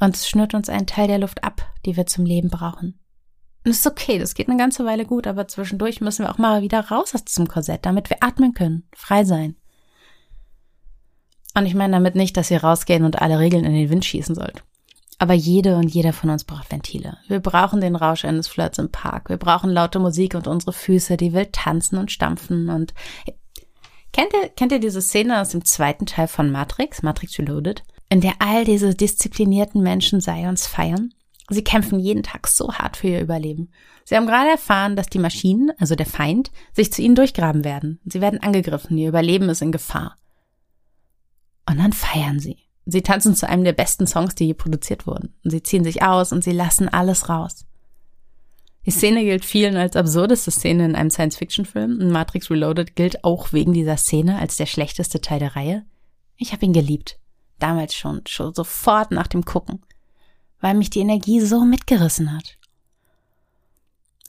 Und 0.00 0.16
es 0.16 0.28
schnürt 0.28 0.54
uns 0.54 0.68
einen 0.68 0.86
Teil 0.86 1.08
der 1.08 1.18
Luft 1.18 1.44
ab, 1.44 1.66
die 1.86 1.96
wir 1.96 2.06
zum 2.06 2.24
Leben 2.24 2.48
brauchen. 2.48 2.98
Und 3.64 3.70
es 3.70 3.78
ist 3.78 3.86
okay, 3.86 4.18
das 4.18 4.34
geht 4.34 4.48
eine 4.48 4.58
ganze 4.58 4.84
Weile 4.84 5.06
gut, 5.06 5.26
aber 5.26 5.48
zwischendurch 5.48 6.00
müssen 6.00 6.24
wir 6.24 6.30
auch 6.30 6.38
mal 6.38 6.62
wieder 6.62 6.88
raus 6.88 7.14
aus 7.14 7.24
diesem 7.24 7.48
Korsett, 7.48 7.86
damit 7.86 8.10
wir 8.10 8.18
atmen 8.20 8.52
können, 8.52 8.86
frei 8.94 9.24
sein. 9.24 9.56
Und 11.56 11.66
ich 11.66 11.74
meine 11.74 11.92
damit 11.92 12.16
nicht, 12.16 12.36
dass 12.36 12.50
ihr 12.50 12.62
rausgehen 12.62 13.04
und 13.04 13.22
alle 13.22 13.38
Regeln 13.38 13.64
in 13.64 13.72
den 13.72 13.88
Wind 13.88 14.04
schießen 14.04 14.34
sollt. 14.34 14.64
Aber 15.18 15.34
jede 15.34 15.76
und 15.76 15.88
jeder 15.88 16.12
von 16.12 16.28
uns 16.28 16.44
braucht 16.44 16.70
Ventile. 16.72 17.18
Wir 17.28 17.38
brauchen 17.38 17.80
den 17.80 17.94
Rausch 17.94 18.24
eines 18.24 18.48
Flirts 18.48 18.78
im 18.78 18.90
Park. 18.90 19.30
Wir 19.30 19.36
brauchen 19.36 19.70
laute 19.70 20.00
Musik 20.00 20.34
und 20.34 20.48
unsere 20.48 20.72
Füße, 20.72 21.16
die 21.16 21.32
wild 21.32 21.52
tanzen 21.52 21.98
und 21.98 22.10
stampfen 22.10 22.68
und 22.68 22.92
Kennt 24.14 24.32
ihr, 24.32 24.48
kennt 24.48 24.70
ihr 24.70 24.78
diese 24.78 25.02
Szene 25.02 25.40
aus 25.40 25.48
dem 25.48 25.64
zweiten 25.64 26.06
Teil 26.06 26.28
von 26.28 26.52
Matrix, 26.52 27.02
Matrix 27.02 27.36
Reloaded, 27.36 27.82
in 28.14 28.20
der 28.20 28.34
all 28.38 28.64
diese 28.64 28.94
disziplinierten 28.94 29.82
Menschen 29.82 30.20
Sions 30.20 30.68
feiern? 30.68 31.12
Sie 31.50 31.64
kämpfen 31.64 31.98
jeden 31.98 32.22
Tag 32.22 32.46
so 32.46 32.72
hart 32.72 32.96
für 32.96 33.08
ihr 33.08 33.20
Überleben. 33.20 33.72
Sie 34.04 34.14
haben 34.14 34.28
gerade 34.28 34.50
erfahren, 34.50 34.94
dass 34.94 35.08
die 35.08 35.18
Maschinen, 35.18 35.72
also 35.78 35.96
der 35.96 36.06
Feind, 36.06 36.52
sich 36.72 36.92
zu 36.92 37.02
ihnen 37.02 37.16
durchgraben 37.16 37.64
werden. 37.64 37.98
Sie 38.04 38.20
werden 38.20 38.40
angegriffen, 38.40 38.96
ihr 38.96 39.08
Überleben 39.08 39.48
ist 39.48 39.62
in 39.62 39.72
Gefahr. 39.72 40.16
Und 41.68 41.80
dann 41.80 41.92
feiern 41.92 42.38
sie. 42.38 42.58
Sie 42.86 43.02
tanzen 43.02 43.34
zu 43.34 43.48
einem 43.48 43.64
der 43.64 43.72
besten 43.72 44.06
Songs, 44.06 44.36
die 44.36 44.46
je 44.46 44.54
produziert 44.54 45.08
wurden. 45.08 45.34
Und 45.42 45.50
sie 45.50 45.64
ziehen 45.64 45.82
sich 45.82 46.02
aus 46.02 46.30
und 46.30 46.44
sie 46.44 46.52
lassen 46.52 46.88
alles 46.88 47.28
raus. 47.28 47.66
Die 48.86 48.92
Szene 48.92 49.24
gilt 49.24 49.44
vielen 49.44 49.76
als 49.76 49.96
absurdeste 49.96 50.52
Szene 50.52 50.84
in 50.84 50.94
einem 50.94 51.10
Science-Fiction-Film 51.10 52.12
Matrix 52.12 52.48
Reloaded 52.48 52.94
gilt 52.94 53.24
auch 53.24 53.52
wegen 53.52 53.72
dieser 53.72 53.96
Szene 53.96 54.38
als 54.38 54.56
der 54.56 54.66
schlechteste 54.66 55.20
Teil 55.20 55.40
der 55.40 55.56
Reihe. 55.56 55.84
Ich 56.36 56.52
habe 56.52 56.64
ihn 56.64 56.72
geliebt. 56.72 57.18
Damals 57.64 57.94
schon, 57.94 58.20
schon 58.28 58.52
sofort 58.52 59.10
nach 59.10 59.26
dem 59.26 59.46
Gucken, 59.46 59.80
weil 60.60 60.74
mich 60.74 60.90
die 60.90 61.00
Energie 61.00 61.40
so 61.40 61.64
mitgerissen 61.64 62.30
hat. 62.36 62.58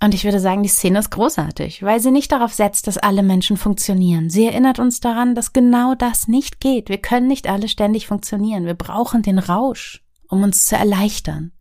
Und 0.02 0.14
ich 0.14 0.24
würde 0.24 0.40
sagen, 0.40 0.64
die 0.64 0.70
Szene 0.70 1.00
ist 1.00 1.12
großartig, 1.12 1.84
weil 1.84 2.00
sie 2.00 2.12
nicht 2.12 2.32
darauf 2.32 2.54
setzt, 2.54 2.88
dass 2.88 2.98
alle 2.98 3.24
Menschen 3.24 3.58
funktionieren. 3.58 4.30
Sie 4.30 4.46
erinnert 4.46 4.80
uns 4.80 5.02
daran, 5.02 5.36
dass 5.36 5.52
genau 5.52 5.96
das 5.96 6.30
nicht 6.30 6.62
geht. 6.62 6.88
Wir 6.88 6.98
können 6.98 7.28
nicht 7.28 7.50
alle 7.50 7.68
ständig 7.68 8.08
funktionieren. 8.08 8.66
Wir 8.66 8.74
brauchen 8.74 9.22
den 9.22 9.40
Rausch, 9.40 10.02
um 10.30 10.42
uns 10.42 10.68
zu 10.68 10.78
erleichtern. 10.78 11.52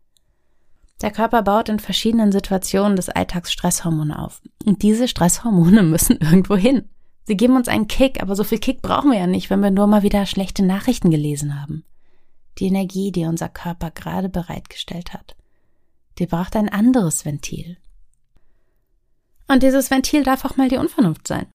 Der 1.01 1.11
Körper 1.11 1.41
baut 1.43 1.67
in 1.67 1.79
verschiedenen 1.79 2.31
Situationen 2.31 2.95
des 2.95 3.09
Alltags 3.09 3.51
Stresshormone 3.51 4.17
auf. 4.17 4.41
Und 4.65 4.81
diese 4.81 5.09
Stresshormone 5.09 5.83
müssen 5.83 6.19
irgendwo 6.21 6.55
hin. 6.55 6.87
Sie 7.25 7.35
geben 7.35 7.55
uns 7.55 7.67
einen 7.67 7.87
Kick, 7.87 8.21
aber 8.21 8.35
so 8.35 8.43
viel 8.43 8.59
Kick 8.59 8.81
brauchen 8.81 9.11
wir 9.11 9.17
ja 9.17 9.27
nicht, 9.27 9.49
wenn 9.49 9.61
wir 9.61 9.71
nur 9.71 9.87
mal 9.87 10.03
wieder 10.03 10.25
schlechte 10.25 10.63
Nachrichten 10.63 11.09
gelesen 11.09 11.59
haben. 11.59 11.83
Die 12.59 12.67
Energie, 12.67 13.11
die 13.11 13.25
unser 13.25 13.49
Körper 13.49 13.91
gerade 13.91 14.29
bereitgestellt 14.29 15.13
hat, 15.13 15.35
die 16.19 16.27
braucht 16.27 16.55
ein 16.55 16.69
anderes 16.69 17.25
Ventil. 17.25 17.77
Und 19.47 19.63
dieses 19.63 19.91
Ventil 19.91 20.23
darf 20.23 20.45
auch 20.45 20.55
mal 20.55 20.69
die 20.69 20.77
Unvernunft 20.77 21.27
sein. 21.27 21.47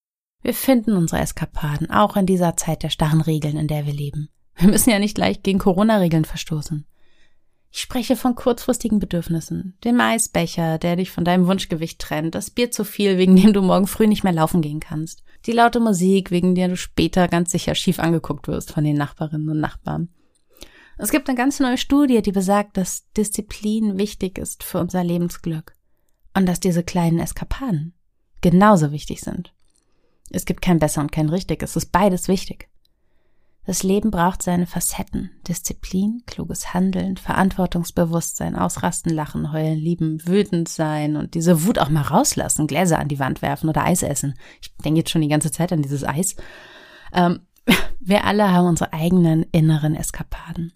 Wir 0.42 0.54
finden 0.54 0.96
unsere 0.96 1.20
Eskapaden, 1.20 1.90
auch 1.90 2.16
in 2.16 2.26
dieser 2.26 2.56
Zeit 2.56 2.82
der 2.82 2.90
starren 2.90 3.20
Regeln, 3.20 3.56
in 3.56 3.68
der 3.68 3.86
wir 3.86 3.92
leben. 3.92 4.28
Wir 4.56 4.68
müssen 4.68 4.90
ja 4.90 4.98
nicht 4.98 5.14
gleich 5.14 5.42
gegen 5.42 5.58
Corona-Regeln 5.58 6.24
verstoßen. 6.24 6.86
Ich 7.72 7.80
spreche 7.80 8.16
von 8.16 8.34
kurzfristigen 8.34 8.98
Bedürfnissen. 8.98 9.76
Den 9.84 9.96
Maisbecher, 9.96 10.78
der 10.78 10.96
dich 10.96 11.10
von 11.10 11.24
deinem 11.24 11.46
Wunschgewicht 11.46 12.00
trennt, 12.00 12.34
das 12.34 12.50
Bier 12.50 12.70
zu 12.70 12.84
viel, 12.84 13.16
wegen 13.16 13.36
dem 13.36 13.52
du 13.52 13.62
morgen 13.62 13.86
früh 13.86 14.06
nicht 14.06 14.24
mehr 14.24 14.32
laufen 14.32 14.60
gehen 14.60 14.80
kannst, 14.80 15.22
die 15.46 15.52
laute 15.52 15.80
Musik, 15.80 16.30
wegen 16.30 16.54
der 16.54 16.68
du 16.68 16.76
später 16.76 17.28
ganz 17.28 17.50
sicher 17.50 17.74
schief 17.74 17.98
angeguckt 17.98 18.48
wirst 18.48 18.72
von 18.72 18.84
den 18.84 18.96
Nachbarinnen 18.96 19.48
und 19.48 19.60
Nachbarn. 19.60 20.08
Es 20.98 21.10
gibt 21.10 21.28
eine 21.28 21.36
ganz 21.36 21.60
neue 21.60 21.78
Studie, 21.78 22.22
die 22.22 22.32
besagt, 22.32 22.76
dass 22.76 23.10
Disziplin 23.16 23.98
wichtig 23.98 24.38
ist 24.38 24.62
für 24.62 24.78
unser 24.78 25.02
Lebensglück 25.02 25.74
und 26.34 26.46
dass 26.46 26.60
diese 26.60 26.82
kleinen 26.82 27.18
Eskapaden 27.18 27.94
genauso 28.40 28.92
wichtig 28.92 29.20
sind. 29.20 29.54
Es 30.30 30.44
gibt 30.44 30.62
kein 30.62 30.78
besser 30.78 31.00
und 31.00 31.12
kein 31.12 31.28
richtig, 31.28 31.62
es 31.62 31.76
ist 31.76 31.90
beides 31.90 32.28
wichtig. 32.28 32.69
Das 33.70 33.84
Leben 33.84 34.10
braucht 34.10 34.42
seine 34.42 34.66
Facetten. 34.66 35.30
Disziplin, 35.46 36.24
kluges 36.26 36.74
Handeln, 36.74 37.16
Verantwortungsbewusstsein, 37.16 38.56
ausrasten, 38.56 39.14
lachen, 39.14 39.52
heulen, 39.52 39.78
lieben, 39.78 40.20
wütend 40.26 40.68
sein 40.68 41.14
und 41.14 41.34
diese 41.34 41.64
Wut 41.64 41.78
auch 41.78 41.88
mal 41.88 42.02
rauslassen, 42.02 42.66
Gläser 42.66 42.98
an 42.98 43.06
die 43.06 43.20
Wand 43.20 43.42
werfen 43.42 43.68
oder 43.68 43.84
Eis 43.84 44.02
essen. 44.02 44.34
Ich 44.60 44.74
denke 44.78 44.98
jetzt 44.98 45.10
schon 45.10 45.22
die 45.22 45.28
ganze 45.28 45.52
Zeit 45.52 45.72
an 45.72 45.82
dieses 45.82 46.02
Eis. 46.02 46.34
Ähm, 47.12 47.42
wir 48.00 48.24
alle 48.24 48.50
haben 48.50 48.66
unsere 48.66 48.92
eigenen 48.92 49.44
inneren 49.52 49.94
Eskapaden. 49.94 50.72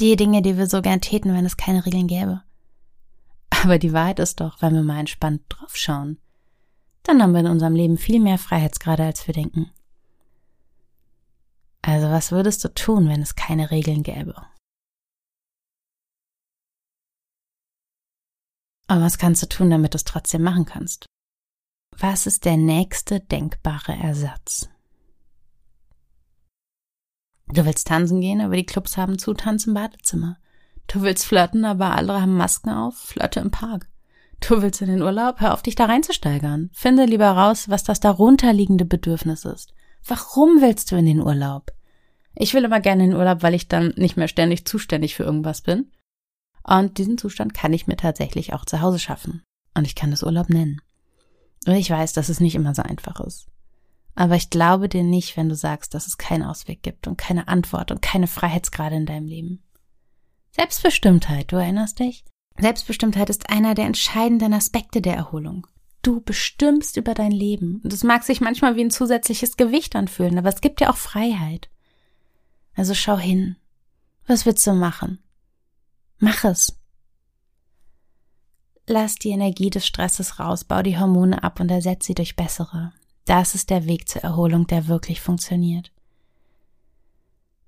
Die 0.00 0.16
Dinge, 0.16 0.42
die 0.42 0.58
wir 0.58 0.66
so 0.66 0.82
gern 0.82 1.00
täten, 1.00 1.32
wenn 1.34 1.46
es 1.46 1.56
keine 1.56 1.86
Regeln 1.86 2.08
gäbe. 2.08 2.42
Aber 3.62 3.78
die 3.78 3.92
Wahrheit 3.92 4.18
ist 4.18 4.40
doch, 4.40 4.60
wenn 4.60 4.74
wir 4.74 4.82
mal 4.82 4.98
entspannt 4.98 5.42
draufschauen, 5.50 6.18
dann 7.04 7.22
haben 7.22 7.32
wir 7.32 7.42
in 7.42 7.46
unserem 7.46 7.76
Leben 7.76 7.96
viel 7.96 8.18
mehr 8.18 8.38
Freiheitsgrade, 8.38 9.04
als 9.04 9.24
wir 9.28 9.34
denken. 9.34 9.70
Also 11.86 12.08
was 12.08 12.32
würdest 12.32 12.64
du 12.64 12.72
tun, 12.72 13.10
wenn 13.10 13.20
es 13.20 13.34
keine 13.34 13.70
Regeln 13.70 14.02
gäbe? 14.02 14.34
Aber 18.86 19.02
was 19.02 19.18
kannst 19.18 19.42
du 19.42 19.46
tun, 19.48 19.68
damit 19.68 19.92
du 19.92 19.96
es 19.96 20.04
trotzdem 20.04 20.42
machen 20.42 20.64
kannst? 20.64 21.04
Was 21.98 22.26
ist 22.26 22.46
der 22.46 22.56
nächste 22.56 23.20
denkbare 23.20 23.92
Ersatz? 23.92 24.70
Du 27.48 27.66
willst 27.66 27.86
tanzen 27.86 28.22
gehen, 28.22 28.40
aber 28.40 28.56
die 28.56 28.64
Clubs 28.64 28.96
haben 28.96 29.18
zu, 29.18 29.34
Tanz 29.34 29.66
im 29.66 29.74
Badezimmer. 29.74 30.38
Du 30.86 31.02
willst 31.02 31.26
flirten, 31.26 31.66
aber 31.66 31.94
alle 31.94 32.18
haben 32.18 32.38
Masken 32.38 32.70
auf, 32.70 32.96
flirte 32.96 33.40
im 33.40 33.50
Park. 33.50 33.90
Du 34.40 34.62
willst 34.62 34.80
in 34.80 34.88
den 34.88 35.02
Urlaub, 35.02 35.40
hör 35.40 35.52
auf 35.52 35.60
dich 35.60 35.74
da 35.74 35.84
reinzusteigern. 35.84 36.70
Finde 36.72 37.04
lieber 37.04 37.28
raus, 37.30 37.68
was 37.68 37.84
das 37.84 38.00
darunterliegende 38.00 38.86
Bedürfnis 38.86 39.44
ist. 39.44 39.74
Warum 40.06 40.60
willst 40.60 40.92
du 40.92 40.96
in 40.96 41.06
den 41.06 41.20
Urlaub? 41.20 41.72
Ich 42.34 42.52
will 42.52 42.64
immer 42.64 42.80
gerne 42.80 43.04
in 43.04 43.10
den 43.10 43.18
Urlaub, 43.18 43.42
weil 43.42 43.54
ich 43.54 43.68
dann 43.68 43.94
nicht 43.96 44.16
mehr 44.16 44.28
ständig 44.28 44.66
zuständig 44.66 45.14
für 45.14 45.22
irgendwas 45.22 45.62
bin. 45.62 45.90
Und 46.62 46.98
diesen 46.98 47.18
Zustand 47.18 47.54
kann 47.54 47.72
ich 47.72 47.86
mir 47.86 47.96
tatsächlich 47.96 48.52
auch 48.52 48.64
zu 48.64 48.80
Hause 48.80 48.98
schaffen. 48.98 49.42
Und 49.74 49.86
ich 49.86 49.94
kann 49.94 50.10
das 50.10 50.22
Urlaub 50.22 50.48
nennen. 50.48 50.80
Und 51.66 51.74
ich 51.74 51.90
weiß, 51.90 52.12
dass 52.12 52.28
es 52.28 52.40
nicht 52.40 52.54
immer 52.54 52.74
so 52.74 52.82
einfach 52.82 53.20
ist. 53.20 53.46
Aber 54.14 54.36
ich 54.36 54.50
glaube 54.50 54.88
dir 54.88 55.02
nicht, 55.02 55.36
wenn 55.36 55.48
du 55.48 55.56
sagst, 55.56 55.94
dass 55.94 56.06
es 56.06 56.18
keinen 56.18 56.44
Ausweg 56.44 56.82
gibt 56.82 57.06
und 57.06 57.18
keine 57.18 57.48
Antwort 57.48 57.90
und 57.90 58.02
keine 58.02 58.26
Freiheitsgrade 58.26 58.96
in 58.96 59.06
deinem 59.06 59.26
Leben. 59.26 59.62
Selbstbestimmtheit, 60.52 61.50
du 61.50 61.56
erinnerst 61.56 61.98
dich? 61.98 62.24
Selbstbestimmtheit 62.58 63.28
ist 63.30 63.50
einer 63.50 63.74
der 63.74 63.86
entscheidenden 63.86 64.52
Aspekte 64.54 65.02
der 65.02 65.16
Erholung. 65.16 65.66
Du 66.04 66.20
bestimmst 66.20 66.98
über 66.98 67.14
dein 67.14 67.32
Leben. 67.32 67.80
Und 67.82 67.92
es 67.92 68.04
mag 68.04 68.24
sich 68.24 68.42
manchmal 68.42 68.76
wie 68.76 68.84
ein 68.84 68.90
zusätzliches 68.90 69.56
Gewicht 69.56 69.96
anfühlen, 69.96 70.38
aber 70.38 70.50
es 70.50 70.60
gibt 70.60 70.82
ja 70.82 70.90
auch 70.90 70.98
Freiheit. 70.98 71.70
Also 72.74 72.92
schau 72.92 73.16
hin. 73.16 73.56
Was 74.26 74.44
willst 74.44 74.66
du 74.66 74.74
machen? 74.74 75.18
Mach 76.18 76.44
es. 76.44 76.78
Lass 78.86 79.14
die 79.14 79.30
Energie 79.30 79.70
des 79.70 79.86
Stresses 79.86 80.38
raus, 80.38 80.64
bau 80.64 80.82
die 80.82 80.98
Hormone 80.98 81.42
ab 81.42 81.58
und 81.58 81.70
ersetz 81.70 82.04
sie 82.04 82.14
durch 82.14 82.36
bessere. 82.36 82.92
Das 83.24 83.54
ist 83.54 83.70
der 83.70 83.86
Weg 83.86 84.06
zur 84.06 84.22
Erholung, 84.22 84.66
der 84.66 84.88
wirklich 84.88 85.22
funktioniert. 85.22 85.90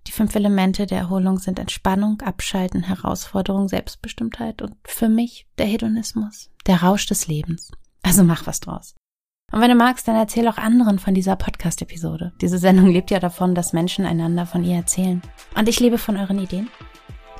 Die 0.07 0.13
fünf 0.13 0.35
Elemente 0.35 0.85
der 0.85 0.99
Erholung 0.99 1.39
sind 1.39 1.59
Entspannung, 1.59 2.21
Abschalten, 2.21 2.83
Herausforderung, 2.83 3.69
Selbstbestimmtheit 3.69 4.61
und 4.61 4.77
für 4.85 5.09
mich 5.09 5.47
der 5.57 5.67
Hedonismus, 5.67 6.51
der 6.67 6.83
Rausch 6.83 7.07
des 7.07 7.29
Lebens. 7.29 7.73
Also 8.07 8.23
mach 8.23 8.47
was 8.47 8.61
draus. 8.61 8.95
Und 9.53 9.61
wenn 9.61 9.71
du 9.71 9.77
magst, 9.77 10.07
dann 10.07 10.15
erzähl 10.15 10.47
auch 10.49 10.59
anderen 10.59 11.01
von 11.01 11.13
dieser 11.13 11.35
Podcast-Episode. 11.35 12.33
Diese 12.41 12.59
Sendung 12.59 12.87
lebt 12.87 13.11
ja 13.11 13.19
davon, 13.19 13.55
dass 13.55 13.73
Menschen 13.73 14.07
einander 14.07 14.47
von 14.47 14.63
ihr 14.63 14.77
erzählen. 14.77 15.23
Und 15.57 15.69
ich 15.69 15.81
lebe 15.81 15.99
von 15.99 16.17
euren 16.17 16.39
Ideen. 16.39 16.71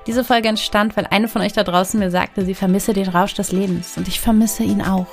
Diese 0.09 0.25
Folge 0.25 0.49
entstand, 0.49 0.97
weil 0.97 1.07
eine 1.07 1.29
von 1.29 1.43
euch 1.43 1.53
da 1.53 1.63
draußen 1.63 1.99
mir 2.01 2.11
sagte, 2.11 2.45
sie 2.45 2.55
vermisse 2.55 2.93
den 2.93 3.09
Rausch 3.09 3.35
des 3.35 3.53
Lebens 3.53 3.97
und 3.97 4.09
ich 4.09 4.21
vermisse 4.21 4.65
ihn 4.65 4.83
auch. 4.83 5.07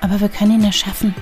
Aber 0.00 0.20
wir 0.20 0.28
können 0.28 0.60
ihn 0.60 0.64
erschaffen. 0.64 1.14